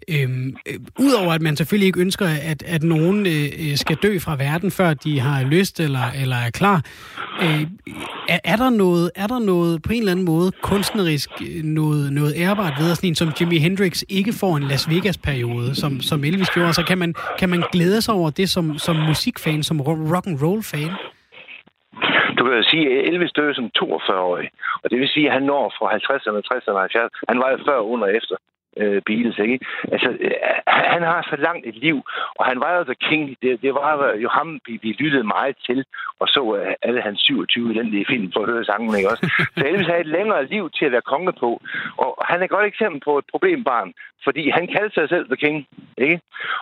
[0.08, 4.18] Øhm, øh, Udover at man selvfølgelig ikke ønsker, at, at nogen øh, øh skal dø
[4.18, 6.82] fra verden, før de har lyst eller, eller er klar.
[7.42, 7.66] Øh,
[8.28, 12.12] er, er, der noget, er der noget på en eller anden måde kunstnerisk, øh, noget,
[12.12, 16.00] noget ærbart ved, at sådan en som Jimi Hendrix ikke får en Las Vegas-periode, som,
[16.00, 16.66] som Elvis fantastisk jo.
[16.66, 20.38] Altså, kan man, kan man glæde sig over det som, som musikfan, som rock and
[20.42, 20.92] roll fan?
[22.38, 24.48] Du kan jo sige, at Elvis døde som 42-årig,
[24.82, 27.24] og det vil sige, at han når fra 50'erne, 60'erne, 70'erne.
[27.28, 28.36] Han var jo før, under og efter
[28.76, 29.58] øh, Beatles, ikke?
[29.92, 30.30] Altså, øh,
[30.66, 31.96] han har så langt et liv,
[32.38, 33.36] og han var jo The King.
[33.42, 35.84] Det, det var jo ham, vi, vi lyttede meget til,
[36.20, 39.24] og så øh, alle hans 27 i film for at høre sangen, ikke også?
[39.56, 41.60] Så Elvis havde et længere liv til at være konge på,
[41.96, 43.92] og han er et godt eksempel på et problembarn,
[44.26, 45.56] fordi han kaldte sig selv The King,
[46.06, 46.20] ikke?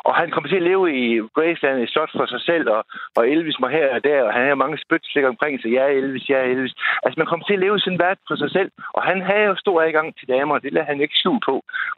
[0.08, 1.04] Og han kom til at leve i
[1.36, 2.82] Graceland i slot for sig selv, og,
[3.16, 5.70] og Elvis var her og der, og han havde mange spytslikker omkring sig.
[5.78, 6.74] Ja, Elvis, ja, Elvis.
[7.04, 9.54] Altså, man kom til at leve sin verden for sig selv, og han havde jo
[9.56, 11.54] stor adgang til damer, og det lader han ikke skjul på.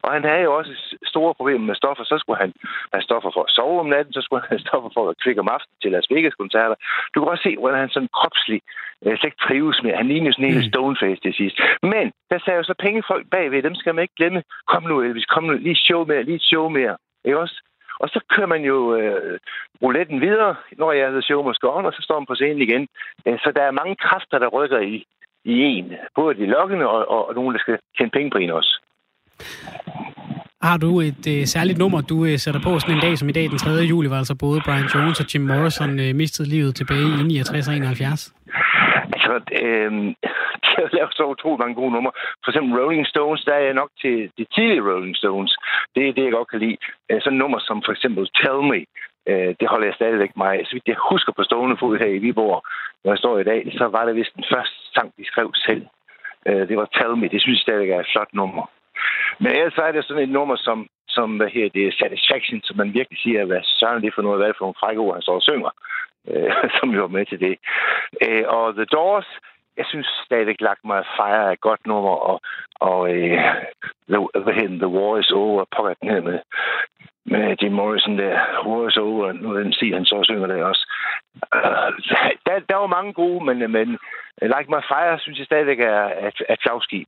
[0.07, 0.73] Og han havde jo også
[1.13, 2.03] store problemer med stoffer.
[2.03, 2.53] Så skulle han
[2.93, 5.41] have stoffer for at sove om natten, så skulle han have stoffer for at kvikke
[5.43, 6.75] om aftenen til Las Vegas-koncerter.
[7.11, 8.61] Du kan også se, hvordan han sådan kropslig
[9.05, 9.91] øh, slet ikke trives med.
[10.01, 10.69] Han ligner sådan en mm.
[10.71, 11.55] stoneface til sidst.
[11.93, 14.43] Men der sagde jo så pengefolk bagved, dem skal man ikke glemme.
[14.71, 16.95] Kom nu, Elvis, kom nu, lige show mere, lige show mere.
[17.25, 17.57] Ikke også?
[17.99, 19.39] Og så kører man jo øh,
[19.81, 22.87] rouletten videre, når jeg hedder show must og så står man på scenen igen.
[23.25, 25.05] Øh, så der er mange kræfter, der rykker i,
[25.45, 25.93] i en.
[26.15, 28.73] Både de lokkende og, og, og nogen, der skal tjene penge på en også.
[30.61, 33.31] Har du et øh, særligt nummer, du øh, sætter på sådan en dag som i
[33.31, 33.71] dag, den 3.
[33.93, 37.67] juli, hvor altså både Brian Jones og Jim Morrison øh, mistede livet tilbage i 69
[37.67, 38.33] og 71?
[39.13, 39.91] Altså, øh,
[40.63, 42.11] de har lavet så utroligt mange gode numre.
[42.43, 45.53] For eksempel Rolling Stones, der er jeg nok til de tidlige Rolling Stones.
[45.95, 46.77] Det er det, jeg godt kan lide.
[47.09, 48.81] Øh, sådan nummer som for eksempel Tell Me,
[49.29, 50.53] øh, det holder jeg stadigvæk mig.
[50.65, 52.59] Så vidt jeg husker på stående fod her i Viborg,
[53.03, 55.83] når jeg står i dag, så var det vist den første sang, de skrev selv.
[56.47, 57.27] Øh, det var Tell Me.
[57.33, 58.63] Det synes jeg stadigvæk er et flot nummer.
[59.39, 62.61] Men ellers så er det sådan et nummer som, som hvad her, det er Satisfaction,
[62.63, 65.01] som man virkelig siger, hvad søren det for noget, hvad er det for nogle frække
[65.01, 65.71] ord, han står og synger,
[66.29, 67.55] øh, som jo var med til det.
[68.25, 69.29] Øh, og The Doors,
[69.77, 72.41] jeg synes stadigvæk lagt mig Fire er et godt nummer, og,
[72.75, 73.37] og øh,
[74.11, 76.39] the, hvad hedder The War is Over, pokker den her med,
[77.25, 78.33] med Jim Morrison der,
[78.67, 80.83] War is Over, nu den siger han så synger det også.
[81.55, 81.89] Uh,
[82.45, 83.97] der, der var mange gode, men, men
[84.41, 87.07] Like My Fire synes jeg stadigvæk er et, et flagskib.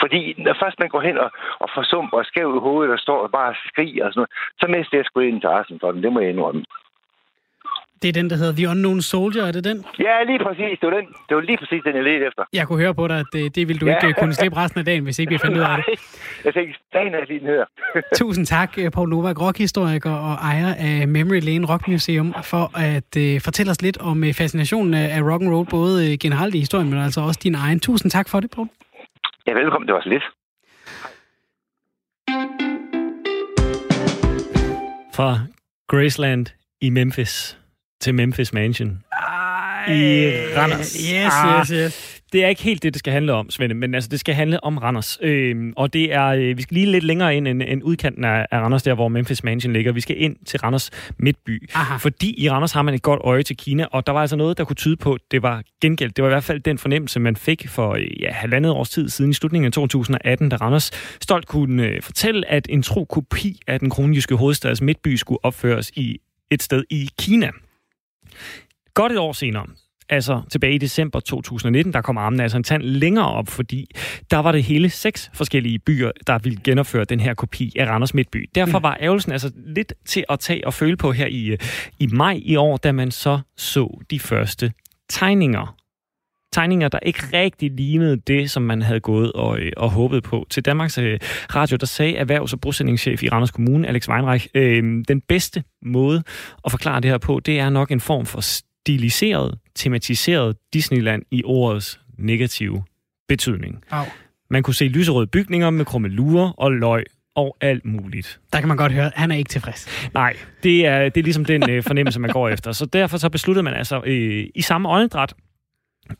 [0.00, 1.30] Fordi når først man går hen og,
[1.62, 4.32] og får sum og skæv i hovedet og står og bare skriger og sådan noget,
[4.60, 6.02] så mister jeg sgu interessen for den.
[6.02, 6.64] Det må jeg indrømme.
[8.02, 9.84] Det er den, der hedder The Unknown Soldier, er det den?
[9.98, 10.78] Ja, lige præcis.
[10.80, 11.06] Det var, den.
[11.28, 12.42] Det var lige præcis den, jeg ledte efter.
[12.52, 14.06] Jeg kunne høre på dig, at det, det ville du ja.
[14.06, 15.84] ikke kunne slippe resten af dagen, hvis ikke vi fandt ud af det.
[16.44, 17.64] jeg tænkte, dagen er lige den her.
[18.22, 23.40] Tusind tak, Paul Novak, rockhistoriker og ejer af Memory Lane Rock Museum, for at uh,
[23.40, 26.58] fortælle os lidt om uh, fascinationen af, af rock and roll, både uh, generelt i
[26.58, 27.80] historien, men altså også din egen.
[27.80, 28.68] Tusind tak for det, Paul.
[29.46, 29.86] Ja, velkommen.
[29.88, 30.22] Det var så lidt.
[35.14, 35.38] Fra
[35.88, 36.46] Graceland
[36.80, 37.58] i Memphis
[38.00, 39.04] til Memphis Mansion.
[39.12, 40.92] Ej, I Randers.
[40.92, 42.21] Yes, yes, yes.
[42.32, 44.64] Det er ikke helt det, det skal handle om, Svende, men altså, det skal handle
[44.64, 45.18] om Randers.
[45.22, 48.46] Øh, og det er, øh, vi skal lige lidt længere ind end, end udkanten af,
[48.50, 49.92] af Randers, der hvor Memphis Mansion ligger.
[49.92, 51.70] Vi skal ind til Randers midtby.
[51.74, 51.96] Aha.
[51.96, 54.58] Fordi i Randers har man et godt øje til Kina, og der var altså noget,
[54.58, 56.16] der kunne tyde på, at det var gengældt.
[56.16, 59.30] Det var i hvert fald den fornemmelse, man fik for ja, halvandet års tid siden
[59.30, 63.80] i slutningen af 2018, da Randers stolt kunne øh, fortælle, at en tro kopi af
[63.80, 66.18] den kronjyske hovedstads midtby skulle opføres i
[66.50, 67.50] et sted i Kina.
[68.94, 69.66] Godt et år senere,
[70.12, 73.86] altså tilbage i december 2019, der kom armen altså en tand længere op, fordi
[74.30, 78.14] der var det hele seks forskellige byer, der ville genopføre den her kopi af Randers
[78.14, 78.48] Midtby.
[78.54, 78.82] Derfor mm.
[78.82, 81.56] var ærgelsen altså lidt til at tage og føle på her i,
[81.98, 84.72] i maj i år, da man så så de første
[85.08, 85.76] tegninger
[86.52, 90.46] tegninger, der ikke rigtig lignede det, som man havde gået og, øh, og håbet på.
[90.50, 91.18] Til Danmarks øh,
[91.54, 96.22] Radio, der sagde erhvervs- og bosætningschef i Randers Kommune, Alex Weinreich, øh, den bedste måde
[96.64, 101.42] at forklare det her på, det er nok en form for stiliseret, tematiseret Disneyland i
[101.44, 102.84] ordets negative
[103.28, 103.84] betydning.
[103.90, 104.04] Au.
[104.50, 107.04] Man kunne se lyserøde bygninger med krummelurer og løg
[107.34, 108.40] og alt muligt.
[108.52, 110.10] Der kan man godt høre, at han er ikke tilfreds.
[110.14, 112.72] Nej, det er, det er ligesom den øh, fornemmelse, man går efter.
[112.72, 115.34] Så derfor så besluttede man altså øh, i samme åndedræt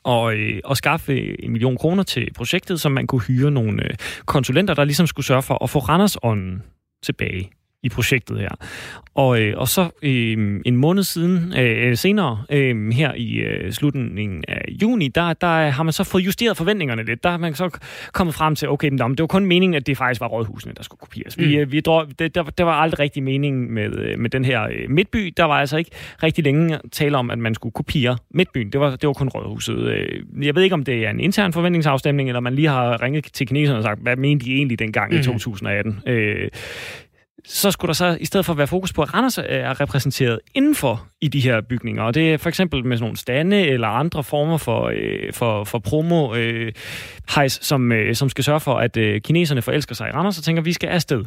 [0.05, 3.90] og, øh, og skaffe en million kroner til projektet, som man kunne hyre nogle øh,
[4.26, 6.62] konsulenter, der ligesom skulle sørge for at få Randersånden
[7.03, 7.50] tilbage
[7.83, 8.51] i projektet her.
[9.14, 14.45] Og, øh, og så øh, en måned siden, øh, senere, øh, her i øh, slutningen
[14.49, 17.24] af juni, der, der har man så fået justeret forventningerne lidt.
[17.24, 17.78] Der har man så
[18.12, 20.83] kommet frem til, okay, men det var kun meningen, at det faktisk var rådhusene, der
[20.83, 21.39] skulle kopieres.
[21.39, 21.45] Mm.
[21.45, 24.45] Vi, øh, vi drog, det, der, der var aldrig rigtig meningen med, øh, med den
[24.45, 25.35] her øh, midtby.
[25.37, 25.91] Der var altså ikke
[26.22, 28.72] rigtig længe tale om, at man skulle kopiere midtbyen.
[28.72, 29.78] Det var, det var kun rådhuset.
[29.78, 33.24] Øh, jeg ved ikke, om det er en intern forventningsafstemning, eller man lige har ringet
[33.24, 35.18] til kineserne og sagt, hvad mente de egentlig dengang mm.
[35.18, 36.01] i 2018?
[36.07, 36.49] Øh,
[37.45, 40.40] så skulle der så, i stedet for at være fokus på, at Randers er repræsenteret
[40.55, 43.88] indenfor i de her bygninger, og det er for eksempel med sådan nogle stande eller
[43.88, 46.72] andre former for, øh, for, for promo øh,
[47.34, 50.45] hejs, som, øh, som skal sørge for, at øh, kineserne forelsker sig i Randers og
[50.45, 51.24] tænker, at vi skal afsted.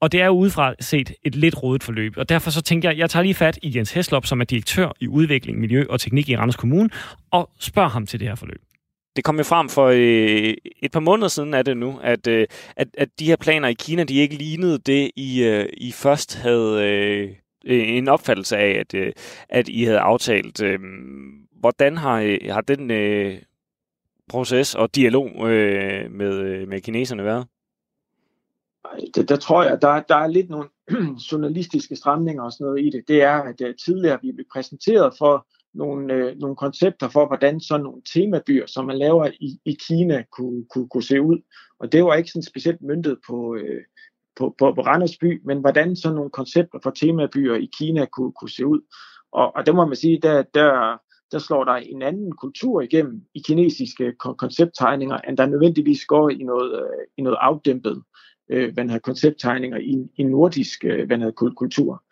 [0.00, 2.14] Og det er udefra set et lidt rodet forløb.
[2.16, 4.92] Og derfor så tænker jeg, jeg tager lige fat i Jens Heslop, som er direktør
[5.00, 6.90] i udvikling, miljø og teknik i Randers Kommune,
[7.30, 8.69] og spørger ham til det her forløb
[9.16, 12.46] det kom jo frem for øh, et par måneder siden er det nu, at, øh,
[12.76, 16.34] at, at de her planer i Kina, de ikke lignede det, I, øh, I først
[16.34, 17.30] havde øh,
[17.64, 19.12] øh en opfattelse af, at, øh,
[19.48, 20.62] at I havde aftalt.
[20.62, 20.78] Øh,
[21.60, 23.38] hvordan har, øh, har den øh,
[24.28, 27.46] proces og dialog øh, med, øh, med kineserne været?
[29.14, 30.68] Der, der tror jeg, der, der er lidt nogle
[31.32, 33.04] journalistiske stramninger og sådan noget i det.
[33.08, 37.84] Det er, at tidligere vi blev præsenteret for nogle, øh, nogle koncepter for, hvordan sådan
[37.84, 41.38] nogle temabyer, som man laver i, i Kina, kunne, kunne, kunne se ud.
[41.78, 43.82] Og det var ikke sådan specielt myndet på, øh,
[44.36, 48.32] på, på, på Randers by, men hvordan sådan nogle koncepter for temabyer i Kina kunne,
[48.32, 48.80] kunne se ud.
[49.32, 51.00] Og, og det må man sige, der, der,
[51.32, 56.42] der slår der en anden kultur igennem i kinesiske koncepttegninger, end der nødvendigvis går i
[56.42, 58.02] noget, øh, i noget afdæmpet
[58.50, 62.04] øh, hvad koncepttegninger i, i nordisk øh, hvad kultur.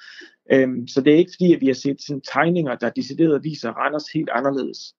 [0.53, 3.71] Øhm, så det er ikke fordi, at vi har set sådan, tegninger, der decideret viser
[3.71, 4.95] Randers helt anderledes.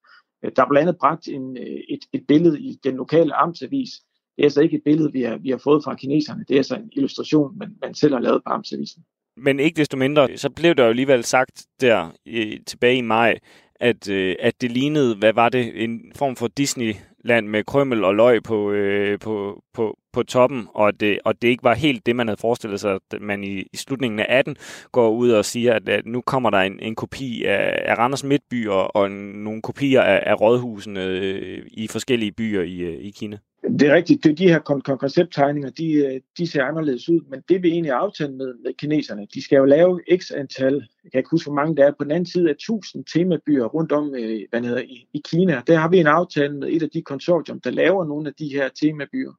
[0.45, 3.89] Øh, der er blandt andet bragt en, øh, et, et billede i den lokale amtsavis.
[4.35, 6.45] Det er altså ikke et billede, vi har, vi har fået fra kineserne.
[6.47, 9.03] Det er altså en illustration, man, man selv har lavet på amtsavisen.
[9.37, 13.39] Men ikke desto mindre, så blev der jo alligevel sagt der i, tilbage i maj,
[13.79, 18.15] at, øh, at det lignede, hvad var det, en form for Disneyland med krømmel og
[18.15, 22.15] løg på, øh, på, på, på toppen, og det, og det ikke var helt det,
[22.15, 24.55] man havde forestillet sig, at man i, i slutningen af 18
[24.91, 28.23] går ud og siger, at, at nu kommer der en, en kopi af, af Randers
[28.23, 33.09] Midtby og, og nogle kopier af, af rådhusene øh, i forskellige byer i, øh, i
[33.09, 33.37] Kina.
[33.63, 34.23] Det er rigtigt.
[34.23, 37.91] Det, de her kon- koncepttegninger, de, øh, de ser anderledes ud, men det vi egentlig
[37.91, 41.55] aftalt med, med kineserne, de skal jo lave x antal, jeg kan ikke huske, hvor
[41.55, 44.81] mange der er, på den anden side af 1000 temabyer rundt om øh, hvad hedder,
[44.81, 45.61] i, i Kina.
[45.67, 48.47] Der har vi en aftale med et af de konsortium, der laver nogle af de
[48.53, 49.33] her temabyer.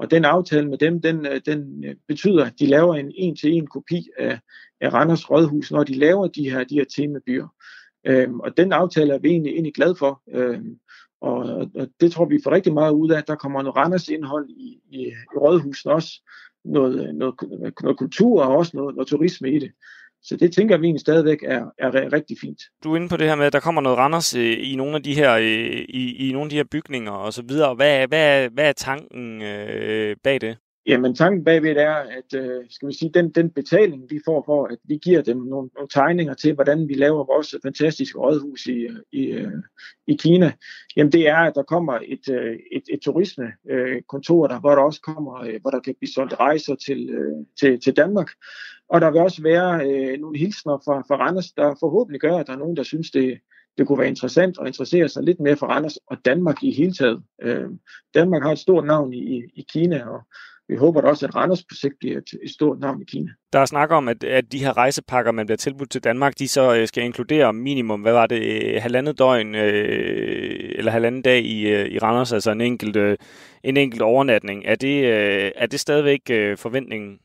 [0.00, 3.66] Og den aftale med dem, den, øh, den øh, betyder, at de laver en en-til-en
[3.66, 4.38] kopi af,
[4.80, 7.48] af Randers Rådhus, når de laver de her, de her temabyer.
[8.06, 10.22] Øhm, og den aftale er vi egentlig, egentlig glad for.
[10.32, 10.78] Øhm,
[11.20, 11.38] og,
[11.74, 13.24] og det tror vi får rigtig meget ud af.
[13.24, 16.22] Der kommer noget Randers indhold i, i, i Rådhusen også.
[16.64, 17.34] Noget, øh, noget,
[17.82, 19.72] noget kultur og også noget, noget turisme i det.
[20.22, 22.60] Så det tænker vi stadigvæk er, er rigtig fint.
[22.84, 24.96] Du er inde på det her med, at der kommer noget Randers øh, i nogle
[24.96, 27.74] af de her, øh, i, i nogle af de her bygninger og så videre.
[27.74, 30.56] Hvad, hvad, hvad er tanken øh, bag det?
[30.86, 34.66] Jamen tanken bagved er, at øh, skal vi sige, den, den betaling, vi får for,
[34.66, 38.88] at vi giver dem nogle, nogle tegninger til, hvordan vi laver vores fantastiske rådhus i,
[39.12, 39.52] i, øh,
[40.06, 40.52] i Kina,
[40.96, 45.00] jamen det er, at der kommer et, øh, et, et turismekontor, der, hvor der også
[45.00, 47.10] kommer, hvor der kan blive solgt rejser til,
[47.60, 48.30] til, til Danmark.
[48.90, 52.46] Og der vil også være øh, nogle hilsner fra, fra Randers, der forhåbentlig gør, at
[52.46, 53.40] der er nogen, der synes, det,
[53.78, 56.92] det kunne være interessant at interessere sig lidt mere for Randers og Danmark i hele
[56.92, 57.22] taget.
[57.42, 57.68] Øh,
[58.14, 60.20] Danmark har et stort navn i, i Kina, og
[60.68, 63.30] vi håber da også, at Randers på sigt bliver et, et stort navn i Kina.
[63.52, 66.48] Der er snak om, at, at de her rejsepakker, man bliver tilbudt til Danmark, de
[66.48, 71.42] så øh, skal inkludere minimum, hvad var det, øh, halvandet døgn øh, eller halvanden dag
[71.44, 73.16] i, øh, i Randers, altså en enkelt, øh,
[73.64, 74.62] en enkelt overnatning.
[74.66, 77.18] Er det, øh, er det stadigvæk øh, forventningen?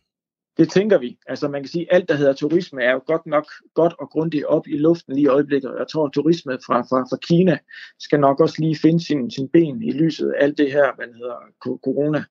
[0.58, 1.18] Det tænker vi.
[1.28, 4.10] Altså man kan sige, at alt, der hedder turisme, er jo godt nok godt og
[4.10, 5.76] grundigt op i luften lige i øjeblikket.
[5.80, 7.58] Jeg tror, at turisme fra, fra, fra Kina
[8.00, 11.06] skal nok også lige finde sin, sin ben i lyset af alt det her, hvad
[11.06, 12.24] hedder corona.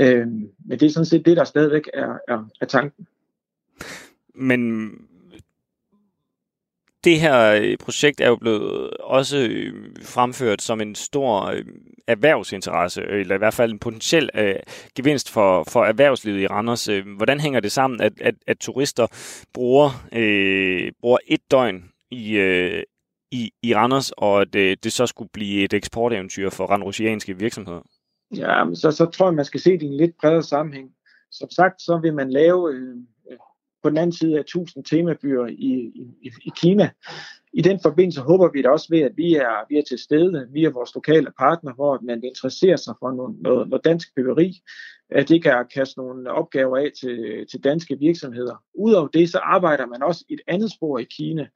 [0.00, 0.26] Øh,
[0.66, 3.06] men det er sådan set det, der stadigvæk er, er, er tanken.
[4.34, 4.90] Men
[7.08, 11.64] det her øh, projekt er jo blevet også øh, fremført som en stor øh,
[12.06, 14.54] erhvervsinteresse, eller i hvert fald en potentiel øh,
[14.94, 16.88] gevinst for, for erhvervslivet i Randers.
[17.16, 19.06] Hvordan hænger det sammen, at, at, at turister
[19.54, 22.82] bruger, øh, bruger et døgn i, øh,
[23.30, 27.80] i, i Randers, og at øh, det så skulle blive et eksporteventyr for randrusianske virksomheder?
[28.36, 30.90] Ja, men så, så tror jeg, man skal se det i en lidt bredere sammenhæng.
[31.30, 32.96] Som sagt, så vil man lave øh,
[33.82, 36.90] på den anden side af 1000 temabyer i, i, i Kina.
[37.52, 40.46] I den forbindelse håber vi da også ved, at vi er, vi er til stede
[40.52, 44.60] via vores lokale partner, hvor man interesserer sig for noget, noget, noget dansk byggeri,
[45.10, 48.62] at det kan kaste nogle opgaver af til, til danske virksomheder.
[48.74, 51.46] Udover det, så arbejder man også i et andet spor i Kina,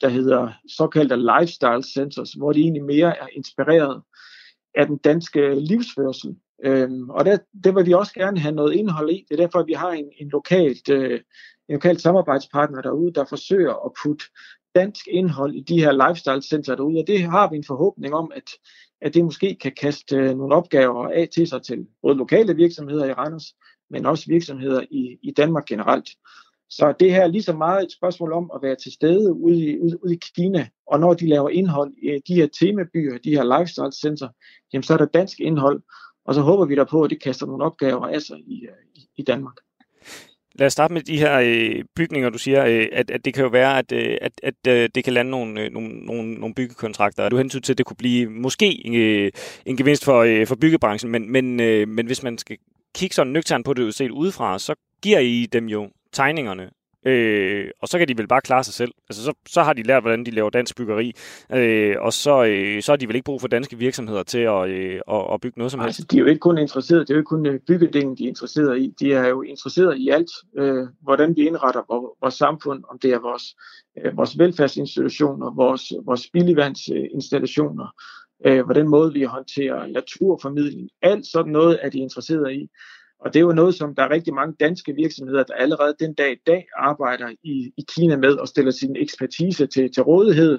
[0.00, 4.02] der hedder såkaldte lifestyle centers, hvor de egentlig mere er inspireret
[4.74, 6.36] af den danske livsførsel.
[6.64, 9.26] Øhm, og det, det vil vi også gerne have noget indhold i.
[9.28, 11.20] Det er derfor, at vi har en, en, lokalt, øh,
[11.68, 14.24] en lokal samarbejdspartner derude, der forsøger at putte
[14.74, 17.00] dansk indhold i de her lifestyle center derude.
[17.00, 18.50] Og det har vi en forhåbning om, at,
[19.00, 23.04] at det måske kan kaste øh, nogle opgaver af til sig til både lokale virksomheder
[23.04, 23.54] i Randers,
[23.90, 26.08] men også virksomheder i, i Danmark generelt.
[26.70, 29.58] Så det her er lige så meget et spørgsmål om at være til stede ude
[29.58, 33.30] i, ude, ude i Kina, og når de laver indhold i de her temabyer, de
[33.30, 34.28] her lifestyle center,
[34.72, 35.82] jamen så er der dansk indhold,
[36.24, 38.84] og så håber vi der på, at det kaster nogle opgaver af sig i, øh,
[38.94, 39.54] i, i Danmark.
[40.58, 43.42] Lad os starte med de her øh, bygninger, du siger, øh, at, at det kan
[43.42, 46.54] jo være, at, øh, at, at øh, det kan lande nogle, øh, nogle, nogle, nogle
[46.54, 47.28] byggekontrakter.
[47.28, 49.30] Du hentyder til, at det kunne blive måske øh,
[49.66, 52.56] en gevinst for, øh, for byggebranchen, men, men, øh, men hvis man skal
[52.94, 56.70] kigge sådan nøgternt på det set udefra, så giver I dem jo tegningerne.
[57.06, 58.92] Øh, og så kan de vel bare klare sig selv.
[59.08, 61.12] Altså, så, så har de lært, hvordan de laver dansk byggeri.
[61.52, 64.68] Øh, og så, øh, så har de vel ikke brug for danske virksomheder til at,
[64.68, 66.00] øh, at, at bygge noget som helst.
[66.00, 68.24] Altså, de er jo ikke kun interesseret, det er jo ikke kun øh, byggedelen, de
[68.24, 68.94] er interesseret i.
[69.00, 73.12] De er jo interesseret i alt, øh, hvordan vi indretter vores, vores samfund, om det
[73.12, 73.56] er vores,
[73.98, 77.86] øh, vores velfærdsinstitutioner, vores, vores spildevandsinstallationer,
[78.46, 80.88] øh, hvordan måde vi håndterer naturformidling.
[81.02, 82.68] Alt sådan noget er de interesseret i.
[83.20, 86.14] Og det er jo noget, som der er rigtig mange danske virksomheder, der allerede den
[86.14, 90.58] dag i dag arbejder i, i Kina med og stiller sin ekspertise til, til rådighed,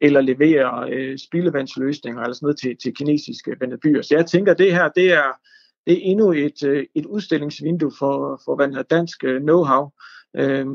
[0.00, 4.02] eller leverer øh, spildevandsløsninger eller sådan noget til, til kinesiske byer.
[4.02, 5.28] Så jeg tænker, at det her det er,
[5.86, 9.82] det er endnu et, øh, et udstillingsvindue for, for hvad dansk øh, know-how,
[10.36, 10.66] øh,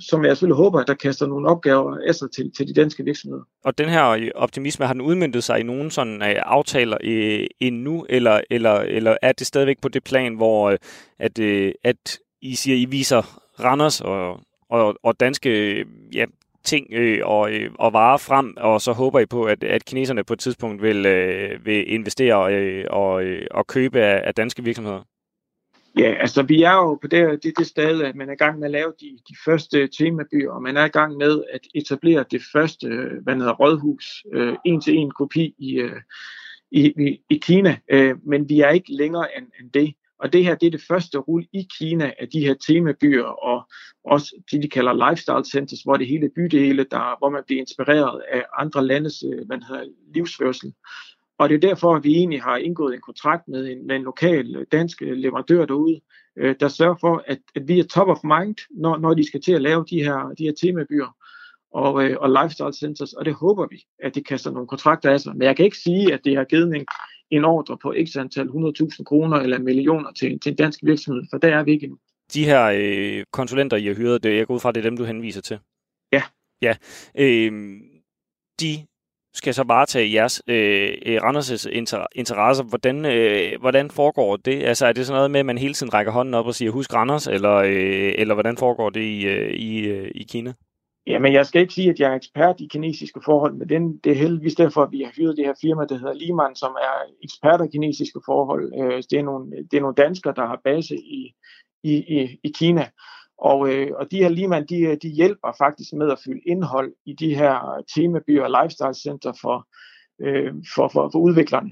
[0.00, 3.04] som jeg selvfølgelig håber, at der kaster nogle opgaver af sig til, til de danske
[3.04, 3.42] virksomheder.
[3.64, 7.46] Og den her øh, optimisme, har den udmyndtet sig i nogen sådan uh, aftaler uh,
[7.60, 10.76] endnu, eller, eller, eller er det stadigvæk på det plan, hvor uh,
[11.18, 14.40] at, uh, at I siger, I viser Randers og,
[14.70, 15.84] og, og danske
[16.14, 16.24] ja,
[16.64, 20.24] ting øh, og, øh, og varer frem, og så håber I på, at, at kineserne
[20.24, 24.64] på et tidspunkt vil, øh, vil investere øh, og, øh, og købe af, af danske
[24.64, 25.00] virksomheder?
[25.98, 28.58] Ja, altså vi er jo på det, det, det sted, at man er i gang
[28.58, 32.24] med at lave de, de første temabyer, og man er i gang med at etablere
[32.30, 32.88] det første,
[33.22, 36.00] hvad hedder, rådhus, øh, en til en kopi i, øh,
[36.70, 39.94] i, i, i Kina, øh, men vi er ikke længere end, end det.
[40.18, 43.68] Og det her, det er det første rul i Kina af de her temabyer, og
[44.04, 48.22] også det, de kalder lifestyle centers, hvor det hele bydele, der, hvor man bliver inspireret
[48.32, 49.84] af andre landes øh, hvad hedder,
[50.14, 50.72] livsførsel.
[51.38, 54.02] Og det er derfor, at vi egentlig har indgået en kontrakt med en, med en
[54.02, 56.00] lokal øh, dansk leverandør derude,
[56.36, 59.42] øh, der sørger for, at, at vi er top of mind, når, når de skal
[59.42, 61.16] til at lave de her, de her temabyer
[61.72, 65.20] og, øh, og lifestyle centers, og det håber vi, at det kaster nogle kontrakter af
[65.20, 65.36] sig.
[65.36, 66.86] Men jeg kan ikke sige, at det har givet en,
[67.30, 71.38] en ordre på x antal 100.000 kroner eller millioner til, til en dansk virksomhed, for
[71.38, 71.98] der er vi ikke endnu.
[72.34, 74.96] De her øh, konsulenter, I har hyret, det, jeg går ud fra, det er dem,
[74.96, 75.58] du henviser til?
[76.12, 76.22] Ja.
[76.62, 76.74] Ja.
[77.18, 77.52] Øh,
[78.60, 78.86] de
[79.34, 82.64] skal så varetage jeres øh, øh Randers' inter- interesser.
[82.64, 84.62] Hvordan, øh, hvordan foregår det?
[84.62, 86.70] Altså er det sådan noget med, at man hele tiden rækker hånden op og siger,
[86.70, 90.52] husk Randers, eller, øh, eller hvordan foregår det i, øh, i, øh, i Kina?
[91.06, 94.12] Jamen, jeg skal ikke sige, at jeg er ekspert i kinesiske forhold, men den, det
[94.12, 96.94] er heldigvis derfor, at vi har hyret det her firma, der hedder Liman, som er
[97.22, 98.72] eksperter i kinesiske forhold.
[98.80, 101.34] Øh, det, er nogle, det er nogle danskere, der har base i,
[101.82, 102.86] i, i, i Kina.
[103.50, 106.92] Og, øh, og de her Liman, de, øh, de hjælper faktisk med at fylde indhold
[107.06, 109.66] i de her øh, temabyer og lifestyle center for,
[110.20, 111.70] øh, for, for, for udviklerne.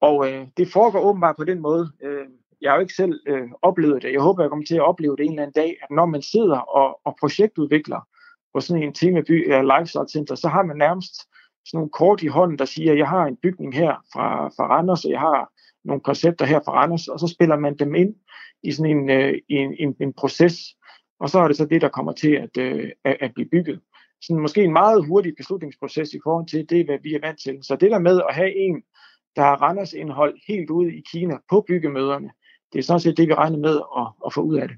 [0.00, 1.92] Og øh, det foregår åbenbart på den måde.
[2.02, 2.26] Øh,
[2.60, 4.12] jeg har jo ikke selv øh, oplevet det.
[4.12, 6.22] Jeg håber, jeg kommer til at opleve det en eller anden dag, at når man
[6.22, 8.00] sidder og, og projektudvikler
[8.54, 11.14] på sådan en temaby eller lifestyle center, så har man nærmest
[11.66, 14.66] sådan nogle kort i hånden, der siger, at jeg har en bygning her fra, fra
[14.68, 15.50] Randers, og jeg har
[15.84, 18.14] nogle koncepter her fra Randers, og så spiller man dem ind
[18.62, 20.54] i sådan en, øh, en, en, en proces,
[21.18, 23.80] og så er det så det, der kommer til at, øh, at, at blive bygget.
[24.22, 27.58] Sådan måske en meget hurtig beslutningsproces i forhold til det, hvad vi er vant til.
[27.62, 28.82] Så det der med at have en,
[29.36, 32.30] der har Randers indhold helt ude i Kina på byggemøderne,
[32.72, 34.76] det er sådan set det, vi regner med at, at få ud af det.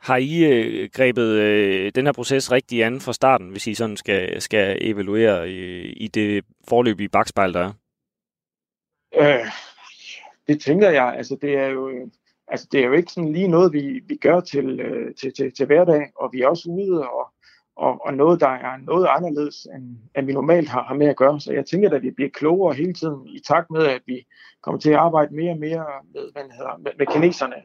[0.00, 3.96] Har I øh, grebet øh, den her proces rigtig an fra starten, hvis I sådan
[3.96, 7.72] skal, skal evaluere øh, i det forløbige bagspejl, der er?
[9.18, 9.46] Øh,
[10.48, 11.14] det tænker jeg.
[11.16, 12.10] Altså, det er jo,
[12.50, 15.54] altså, det er jo ikke sådan lige noget, vi, vi gør til, øh, til, til,
[15.54, 17.32] til hverdag, og vi er også ude og,
[17.76, 21.16] og, og noget, der er noget anderledes, end, end vi normalt har, har med at
[21.16, 21.40] gøre.
[21.40, 24.26] Så jeg tænker, at vi bliver klogere hele tiden, i takt med, at vi
[24.62, 25.84] kommer til at arbejde mere og mere
[26.14, 27.56] med, hvad hedder, med, med kineserne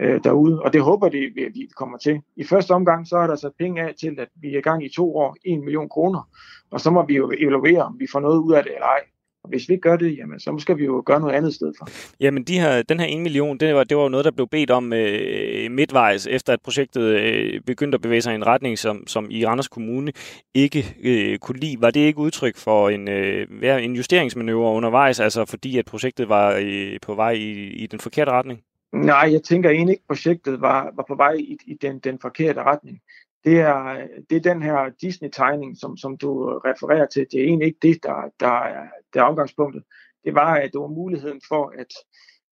[0.00, 0.62] øh, derude.
[0.62, 2.20] Og det håber de, vi, vi kommer til.
[2.36, 4.84] I første omgang, så er der sat penge af til, at vi er i gang
[4.84, 6.28] i to år, 1 million kroner.
[6.70, 9.00] Og så må vi jo evaluere, om vi får noget ud af det eller ej.
[9.44, 11.72] Og hvis vi ikke gør det, jamen, så skal vi jo gøre noget andet sted
[11.78, 11.88] for.
[12.20, 14.48] Jamen, de her, den her 1 million, det var, det var jo noget, der blev
[14.48, 18.78] bedt om øh, midtvejs, efter at projektet øh, begyndte at bevæge sig i en retning,
[18.78, 20.12] som, som i Randers Kommune
[20.54, 21.80] ikke øh, kunne lide.
[21.80, 26.60] Var det ikke udtryk for en, øh, en justeringsmanøvre undervejs, altså fordi at projektet var
[26.62, 28.60] øh, på vej i, i den forkerte retning?
[28.92, 32.18] Nej, jeg tænker egentlig ikke, at projektet var, var på vej i, i den, den
[32.18, 33.00] forkerte retning
[33.44, 37.26] det er, det er den her Disney-tegning, som, som du refererer til.
[37.30, 39.82] Det er egentlig ikke det, der, der, er, der er omgangspunktet.
[40.24, 41.92] Det var, at det var muligheden for, at,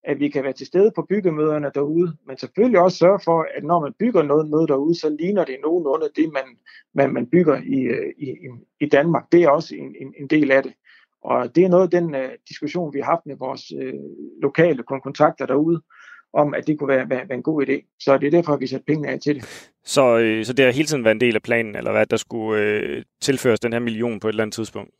[0.04, 3.64] at vi kan være til stede på byggemøderne derude, men selvfølgelig også sørge for, at
[3.64, 6.44] når man bygger noget, noget derude, så ligner det nogenlunde det, man,
[6.94, 7.78] man, man bygger i,
[8.18, 8.36] i,
[8.80, 9.32] i Danmark.
[9.32, 10.72] Det er også en, en, en del af det.
[11.22, 14.82] Og det er noget af den uh, diskussion, vi har haft med vores uh, lokale
[14.82, 15.82] kontakter derude,
[16.32, 17.96] om, at det kunne være, være, være en god idé.
[18.00, 19.70] Så det er derfor, vi satte pengene af til det.
[19.84, 22.16] Så, øh, så det har hele tiden været en del af planen, eller hvad, der
[22.16, 24.94] skulle øh, tilføres den her million på et eller andet tidspunkt?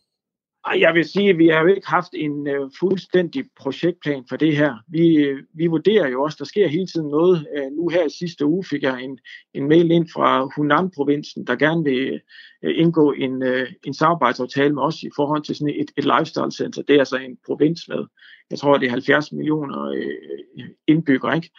[0.77, 4.57] Jeg vil sige, at vi har jo ikke haft en øh, fuldstændig projektplan for det
[4.57, 4.75] her.
[4.89, 7.47] Vi, øh, vi vurderer jo også, der sker hele tiden noget.
[7.57, 9.19] Øh, nu her i sidste uge fik jeg en,
[9.55, 12.21] en mail ind fra Hunan-provinsen, der gerne vil
[12.65, 16.53] øh, indgå en, øh, en samarbejdsaftale med os i forhold til sådan et, et lifestyle
[16.53, 16.83] center.
[16.83, 18.05] Det er altså en provins med,
[18.51, 21.37] jeg tror, det er 70 millioner øh, indbyggere.
[21.37, 21.51] Ikke?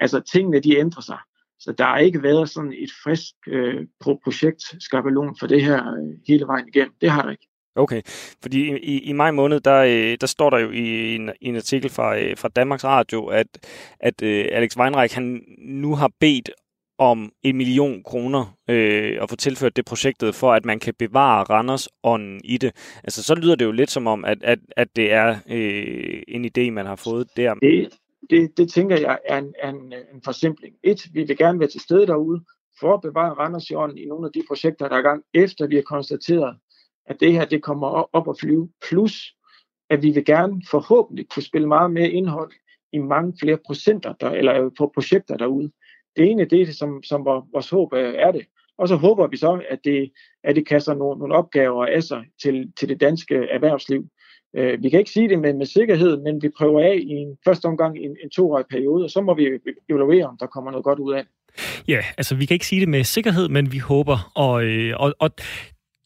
[0.00, 1.18] Altså tingene, de ændrer sig.
[1.58, 6.18] Så der har ikke været sådan et frisk øh, projekt skabelon for det her øh,
[6.28, 6.94] hele vejen igennem.
[7.00, 7.48] Det har der ikke.
[7.76, 8.02] Okay,
[8.42, 11.56] fordi i, i maj måned, der, øh, der står der jo i en, i en
[11.56, 13.46] artikel fra, øh, fra Danmarks Radio, at,
[14.00, 16.50] at uh, Alex Weinreich han nu har bedt
[16.98, 21.42] om en million kroner øh, at få tilført det projektet, for at man kan bevare
[21.44, 22.98] Randers ånden i det.
[23.04, 26.44] Altså, så lyder det jo lidt som om, at, at, at det er øh, en
[26.44, 27.54] idé, man har fået der.
[27.54, 27.88] Det,
[28.30, 30.74] det, det tænker jeg er en, en, en forsimpling.
[30.82, 32.40] Et, vi vil gerne være til stede derude,
[32.80, 35.22] for at bevare Randers i ånden i nogle af de projekter, der er i gang,
[35.34, 36.56] efter vi har konstateret,
[37.06, 38.68] at det her det kommer op og flyve.
[38.88, 39.34] Plus,
[39.90, 42.52] at vi vil gerne forhåbentlig kunne spille meget mere indhold
[42.92, 45.70] i mange flere procenter, der, eller på projekter derude.
[46.16, 48.46] Det ene det er det, som, som vores håb er det.
[48.78, 50.12] Og så håber vi så, at det,
[50.44, 54.04] at det kaster nogle, nogle opgaver af sig til, til det danske erhvervsliv.
[54.56, 57.36] Øh, vi kan ikke sige det med, med sikkerhed, men vi prøver af i en
[57.44, 59.48] første omgang en, en toårig periode, og så må vi
[59.90, 61.24] evaluere, om der kommer noget godt ud af
[61.88, 65.14] Ja, altså vi kan ikke sige det med sikkerhed, men vi håber, og, øh, og,
[65.18, 65.30] og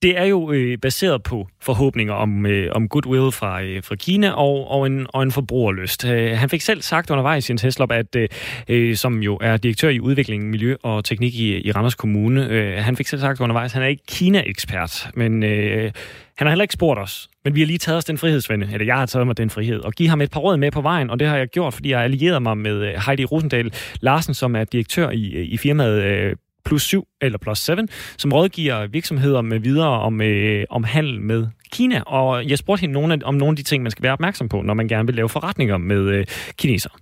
[0.02, 4.30] det er jo øh, baseret på forhåbninger om, øh, om goodwill fra, øh, fra Kina
[4.30, 6.04] og, og, en, og en forbrugerlyst.
[6.04, 8.28] Øh, han fik selv sagt undervejs i en Teslop, at øh,
[8.68, 12.84] øh, som jo er direktør i udvikling, miljø og teknik i, i Randers Kommune, øh,
[12.84, 15.92] han fik selv sagt undervejs, at han er ikke Kina-ekspert, men øh,
[16.38, 17.28] han har heller ikke spurgt os.
[17.44, 19.80] Men vi har lige taget os den frihedsvende, eller jeg har taget mig den frihed,
[19.80, 21.90] og give ham et par råd med på vejen, og det har jeg gjort, fordi
[21.90, 26.02] jeg allierede mig med øh, Heidi Rosendal Larsen, som er direktør i, øh, i firmaet
[26.02, 27.72] øh, plus 7 eller plus 7,
[28.18, 32.02] som rådgiver virksomheder med videre om, øh, om handel med Kina.
[32.02, 34.48] Og jeg spurgte hende nogle af, om nogle af de ting, man skal være opmærksom
[34.48, 36.26] på, når man gerne vil lave forretninger med øh,
[36.58, 36.92] kinesere.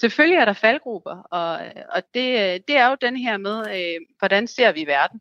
[0.00, 1.58] Selvfølgelig er der faldgrupper, og,
[1.94, 5.20] og det, øh, det er jo den her med, øh, hvordan ser vi verden,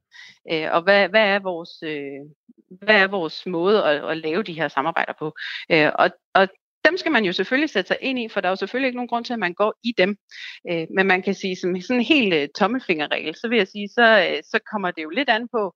[0.51, 2.21] øh, og hvad, hvad, er vores, øh,
[2.81, 5.33] hvad er vores måde at, at lave de her samarbejder på.
[5.71, 6.47] Øh, og, og
[6.85, 8.97] dem skal man jo selvfølgelig sætte sig ind i, for der er jo selvfølgelig ikke
[8.97, 10.17] nogen grund til, at man går i dem.
[10.71, 13.89] Øh, men man kan sige, som sådan en helt øh, tommelfingerregel, så vil jeg sige,
[13.89, 15.75] så, øh, så kommer det jo lidt an på,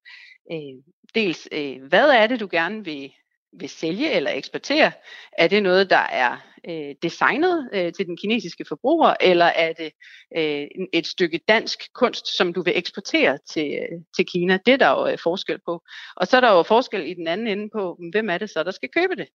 [0.52, 0.76] øh,
[1.16, 3.12] dels øh, hvad er det, du gerne vil,
[3.60, 4.92] vil sælge eller eksportere?
[5.38, 6.38] Er det noget, der er
[6.70, 9.92] øh, designet øh, til den kinesiske forbruger, eller er det
[10.38, 14.60] øh, et stykke dansk kunst, som du vil eksportere til, øh, til Kina?
[14.66, 15.82] Det er der jo øh, forskel på.
[16.16, 18.64] Og så er der jo forskel i den anden ende på, hvem er det så,
[18.64, 19.28] der skal købe det?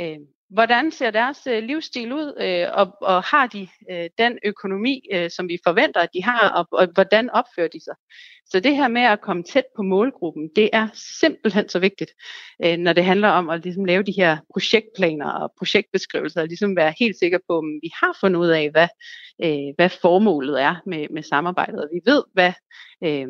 [0.00, 0.18] Øh,
[0.50, 5.30] hvordan ser deres øh, livsstil ud, øh, og, og har de øh, den økonomi, øh,
[5.30, 7.94] som vi forventer, at de har, og, og hvordan opfører de sig?
[8.46, 10.88] Så det her med at komme tæt på målgruppen, det er
[11.20, 12.12] simpelthen så vigtigt,
[12.64, 16.76] øh, når det handler om at ligesom, lave de her projektplaner og projektbeskrivelser, og ligesom
[16.76, 18.88] være helt sikker på, om vi har fundet ud af, hvad,
[19.44, 22.52] øh, hvad formålet er med, med samarbejdet, og vi ved, hvad,
[23.04, 23.28] øh,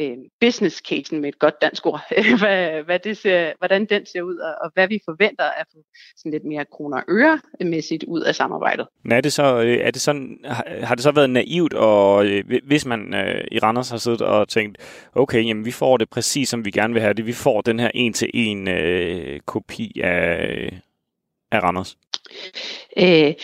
[0.00, 2.00] øh, business casen med et godt dansk ord,
[2.40, 5.78] hvad, hvad det ser, hvordan den ser ud, og, og hvad vi forventer at få
[6.16, 8.86] sådan lidt mere kroner og øre mæssigt ud af samarbejdet.
[9.02, 10.38] Men er det så, øh, er det sådan,
[10.82, 14.48] har det så været naivt, og øh, hvis man øh, i Randers har siddet og
[14.48, 14.78] tænkt,
[15.14, 17.80] okay, jamen vi får det præcis som vi gerne vil have det, vi får den
[17.80, 20.80] her en-til-en øh, kopi af,
[21.52, 21.96] af Randers?
[22.96, 23.34] Øh,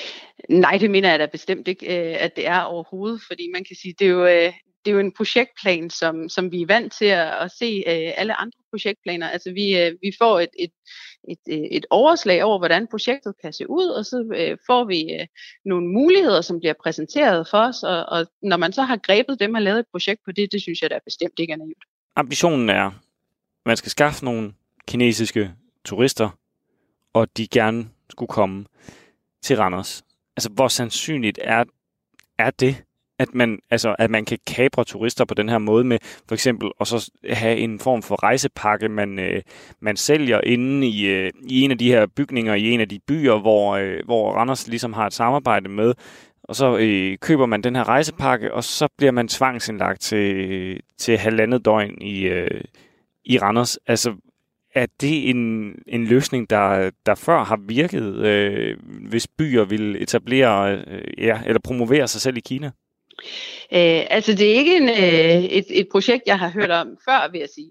[0.48, 3.76] nej, det mener jeg da bestemt ikke, øh, at det er overhovedet, fordi man kan
[3.76, 4.50] sige, det er jo,
[4.84, 8.12] det er jo en projektplan, som, som vi er vant til at, at se øh,
[8.16, 9.28] alle andre projektplaner.
[9.28, 10.70] Altså vi, øh, vi får et, et,
[11.28, 15.12] et, øh, et overslag over, hvordan projektet kan se ud, og så øh, får vi
[15.12, 15.26] øh,
[15.64, 19.54] nogle muligheder, som bliver præsenteret for os, og, og når man så har grebet dem
[19.54, 21.84] og lavet et projekt på det, det synes jeg da bestemt ikke er naivt.
[22.16, 22.92] Ambitionen er, at
[23.66, 24.52] man skal skaffe nogle
[24.88, 25.52] kinesiske
[25.84, 26.38] turister,
[27.12, 28.66] og de gerne skulle komme
[29.42, 30.04] til Randers.
[30.36, 31.64] Altså, hvor sandsynligt er,
[32.38, 32.84] er det?
[33.20, 35.98] At man, altså, at man kan kapre turister på den her måde med
[36.28, 39.42] for eksempel og så have en form for rejsepakke, man, øh,
[39.80, 42.98] man sælger inde i, øh, i en af de her bygninger i en af de
[43.08, 45.94] byer, hvor, øh, hvor Randers ligesom har et samarbejde med.
[46.44, 51.18] Og så øh, køber man den her rejsepakke, og så bliver man tvangsindlagt til, til
[51.18, 52.60] halvandet døgn i, øh,
[53.24, 53.78] i Randers.
[53.86, 54.14] Altså,
[54.74, 58.76] er det en, en løsning, der, der før har virket, øh,
[59.08, 62.70] hvis byer vil etablere øh, ja, eller promovere sig selv i Kina?
[63.72, 67.30] Øh, altså det er ikke en, øh, et, et projekt, jeg har hørt om før,
[67.30, 67.70] vil jeg sige.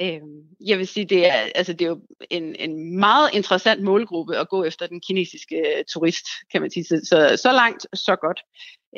[0.00, 0.20] Øh,
[0.66, 4.48] jeg vil sige, det er, altså, det er jo en, en meget interessant målgruppe at
[4.48, 6.84] gå efter den kinesiske øh, turist, kan man sige.
[6.84, 8.40] Så, så, så langt, så godt.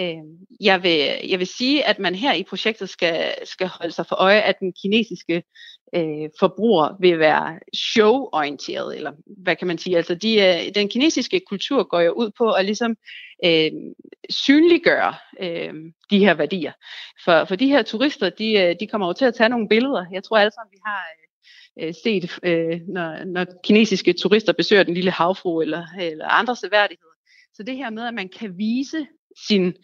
[0.00, 0.24] Øh,
[0.60, 4.16] jeg, vil, jeg vil sige, at man her i projektet skal, skal holde sig for
[4.16, 5.42] øje, at den kinesiske
[5.94, 9.96] øh, forbruger vil være show-orienteret, eller hvad kan man sige?
[9.96, 12.96] Altså de, øh, den kinesiske kultur går jo ud på at ligesom
[13.44, 13.70] øh,
[14.30, 15.74] synliggøre øh,
[16.10, 16.72] de her værdier.
[17.24, 20.04] For, for de her turister, de, øh, de kommer jo til at tage nogle billeder.
[20.12, 21.28] Jeg tror alle sammen, vi har øh,
[21.86, 27.14] øh, set, øh, når, når kinesiske turister besøger den lille havfru eller, eller andre seværdigheder.
[27.54, 29.06] Så det her med, at man kan vise
[29.48, 29.74] sin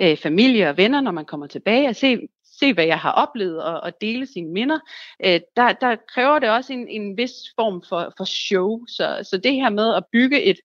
[0.00, 2.18] øh, familie og venner, når man kommer tilbage, og se,
[2.60, 4.78] se hvad jeg har oplevet, og, og dele sine minder,
[5.24, 8.86] øh, der, der kræver det også en, en vis form for, for show.
[8.86, 10.56] Så, så det her med at bygge et,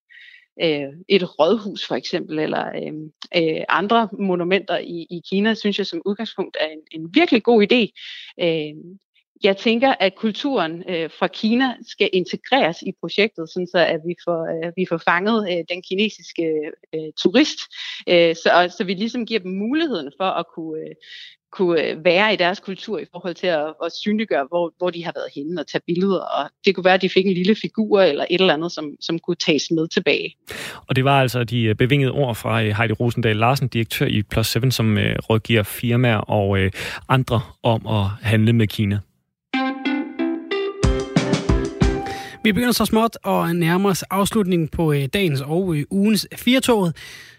[0.61, 2.93] øh, et rådhus for eksempel, eller øh,
[3.35, 7.67] øh, andre monumenter i, i Kina, synes jeg som udgangspunkt er en, en virkelig god
[7.71, 7.81] idé.
[8.43, 8.73] Øh,
[9.43, 14.15] jeg tænker, at kulturen øh, fra Kina skal integreres i projektet, sådan så at vi
[14.25, 16.43] får, øh, vi får fanget øh, den kinesiske
[16.95, 17.59] øh, turist,
[18.09, 20.95] øh, så, så vi ligesom giver dem muligheden for at kunne, øh,
[21.51, 25.05] kunne øh, være i deres kultur i forhold til at, at synliggøre, hvor, hvor de
[25.05, 26.19] har været henne og tage billeder.
[26.19, 28.95] Og det kunne være, at de fik en lille figur eller et eller andet, som,
[29.01, 30.35] som kunne tages med tilbage.
[30.87, 34.23] Og det var altså de øh, bevingede ord fra øh, Heidi Rosendal Larsen, direktør i
[34.23, 34.97] Plus 7, som
[35.29, 36.57] rådgiver firmaer og
[37.09, 38.99] andre om at handle med Kina.
[42.43, 46.95] Vi begynder så småt at nærmer os afslutningen på øh, dagens og øh, ugens firtoget.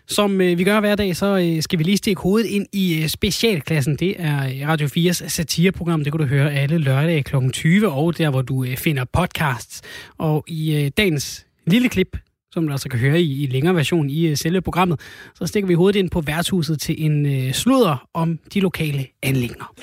[0.09, 3.97] Som øh, vi gør hver dag, så skal vi lige stikke hovedet ind i specialklassen.
[3.97, 6.05] Det er Radio 4's satireprogram.
[6.05, 7.37] Det kan du høre alle lørdage kl.
[7.53, 9.83] 20, og der, hvor du finder podcasts.
[10.19, 12.17] Og i dagens lille klip,
[12.53, 15.01] som du altså kan høre i, i længere version i uh, selve programmet,
[15.35, 19.75] så stikker vi hovedet ind på værtshuset til en uh, sludder om de lokale anlægner.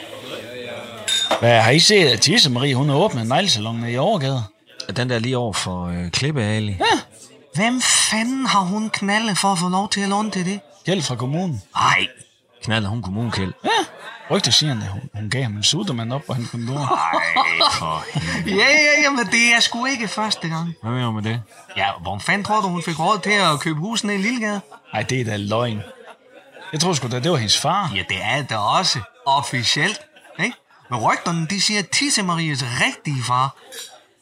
[1.39, 4.41] Hvad har I set, at Tisse Marie, hun har åbnet en neglesalon i Overgade?
[4.95, 6.71] Den der lige over for øh, Klippe Ali.
[6.71, 6.99] Ja,
[7.55, 10.59] Hvem fanden har hun knaldet for at få lov til at låne til det?
[10.85, 11.61] Hjælp fra kommunen.
[11.75, 12.07] Nej,
[12.63, 13.53] knalder hun kommunkæld?
[13.63, 13.69] Ja,
[14.31, 16.73] rygter siger han, at hun, hun gav ham en sudermand op på hans kontor.
[16.73, 18.03] Nej, for
[18.49, 20.73] Ja, ja, ja, men det er sgu ikke første gang.
[20.81, 21.41] Hvad mener du med det?
[21.77, 24.61] Ja, hvor fanden tror du, hun fik råd til at købe husene i Lillegade?
[24.93, 25.81] Nej, det er da løgn.
[26.71, 27.91] Jeg tror sgu da, det var hendes far.
[27.95, 28.99] Ja, det er det også.
[29.25, 30.01] Officielt.
[30.39, 30.55] Ikke?
[30.89, 33.55] Men rygterne, de siger, at Tisse Maries rigtige far,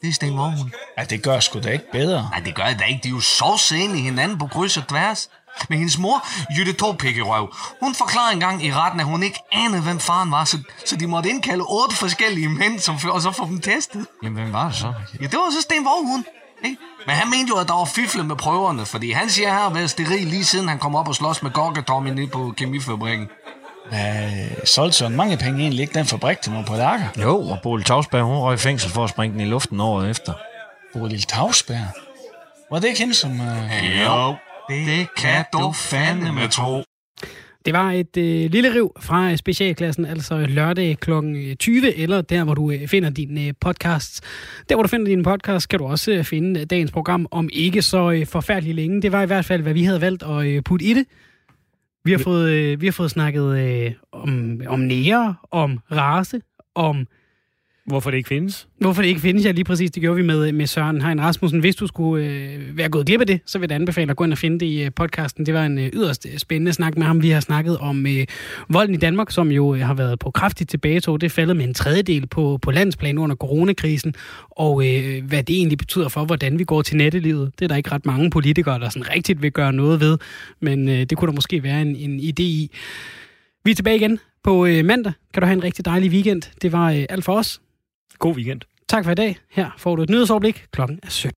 [0.02, 0.70] det er Sten Vormund.
[0.98, 2.28] Ja, det gør sgu da ikke bedre.
[2.30, 3.00] Nej, det gør det da ikke.
[3.02, 5.28] De er jo så i hinanden på kryds og tværs.
[5.68, 6.26] Men hendes mor,
[6.58, 10.58] Jytte Torpikkerøv, hun forklarede engang i retten, at hun ikke anede, hvem faren var, så,
[10.84, 14.06] så de måtte indkalde otte forskellige mænd, som, og så få dem testet.
[14.22, 14.92] Jamen, hvem var det så?
[15.20, 16.24] Ja, det var så Sten Vorhund.
[16.64, 16.76] Ikke?
[17.06, 19.62] Men han mente jo, at der var fifle med prøverne, fordi han siger, at han
[19.62, 23.28] har været steril lige siden han kom op og slås med Tommy nede på kemifabrikken.
[23.88, 24.30] Hvad
[24.64, 27.06] solgte Søren mange penge egentlig ikke den fabrik til nogle polakker?
[27.22, 30.10] Jo, og Bolle Tavsberg, hun røg i fængsel for at springe den i luften året
[30.10, 30.32] efter.
[30.92, 31.86] Bodil Tavsberg?
[32.70, 33.30] Var det ikke hende, som...
[33.30, 34.00] Uh...
[34.04, 34.34] Jo,
[34.68, 36.82] det kan du fandme tro.
[37.66, 41.10] Det var et øh, lille riv fra øh, specialklassen, altså lørdag kl.
[41.58, 44.24] 20, eller der, hvor du øh, finder din øh, podcast.
[44.68, 47.48] Der, hvor du finder din podcast, kan du også øh, finde øh, dagens program om
[47.52, 49.02] ikke så øh, forfærdeligt længe.
[49.02, 51.04] Det var i hvert fald, hvad vi havde valgt at øh, putte i det.
[52.06, 56.40] Vi har fået, øh, vi har fået snakket øh, om, om nære, om race,
[56.74, 57.06] om
[57.86, 58.68] Hvorfor det ikke findes?
[58.78, 59.90] Hvorfor det ikke findes, ja lige præcis.
[59.90, 61.60] Det gjorde vi med, med Søren Hein Rasmussen.
[61.60, 64.24] Hvis du skulle øh, være gået glip af det, så vil jeg anbefale at gå
[64.24, 65.46] ind og finde det i øh, podcasten.
[65.46, 67.22] Det var en øh, yderst øh, spændende snak med ham.
[67.22, 68.26] Vi har snakket om øh,
[68.68, 71.20] volden i Danmark, som jo øh, har været på kraftigt tilbagetog.
[71.20, 74.14] Det faldet med en tredjedel på, på landsplan under coronakrisen.
[74.50, 77.52] Og øh, hvad det egentlig betyder for, hvordan vi går til nettelivet.
[77.58, 80.18] Det er der ikke ret mange politikere, der sådan rigtigt vil gøre noget ved.
[80.60, 82.70] Men øh, det kunne der måske være en, en idé i.
[83.64, 85.12] Vi er tilbage igen på øh, mandag.
[85.34, 86.42] Kan du have en rigtig dejlig weekend.
[86.62, 87.60] Det var øh, alt for os.
[88.18, 88.60] God weekend.
[88.88, 89.38] Tak for i dag.
[89.50, 90.64] Her får du et nyhedsoverblik.
[90.72, 91.32] Klokken er 17.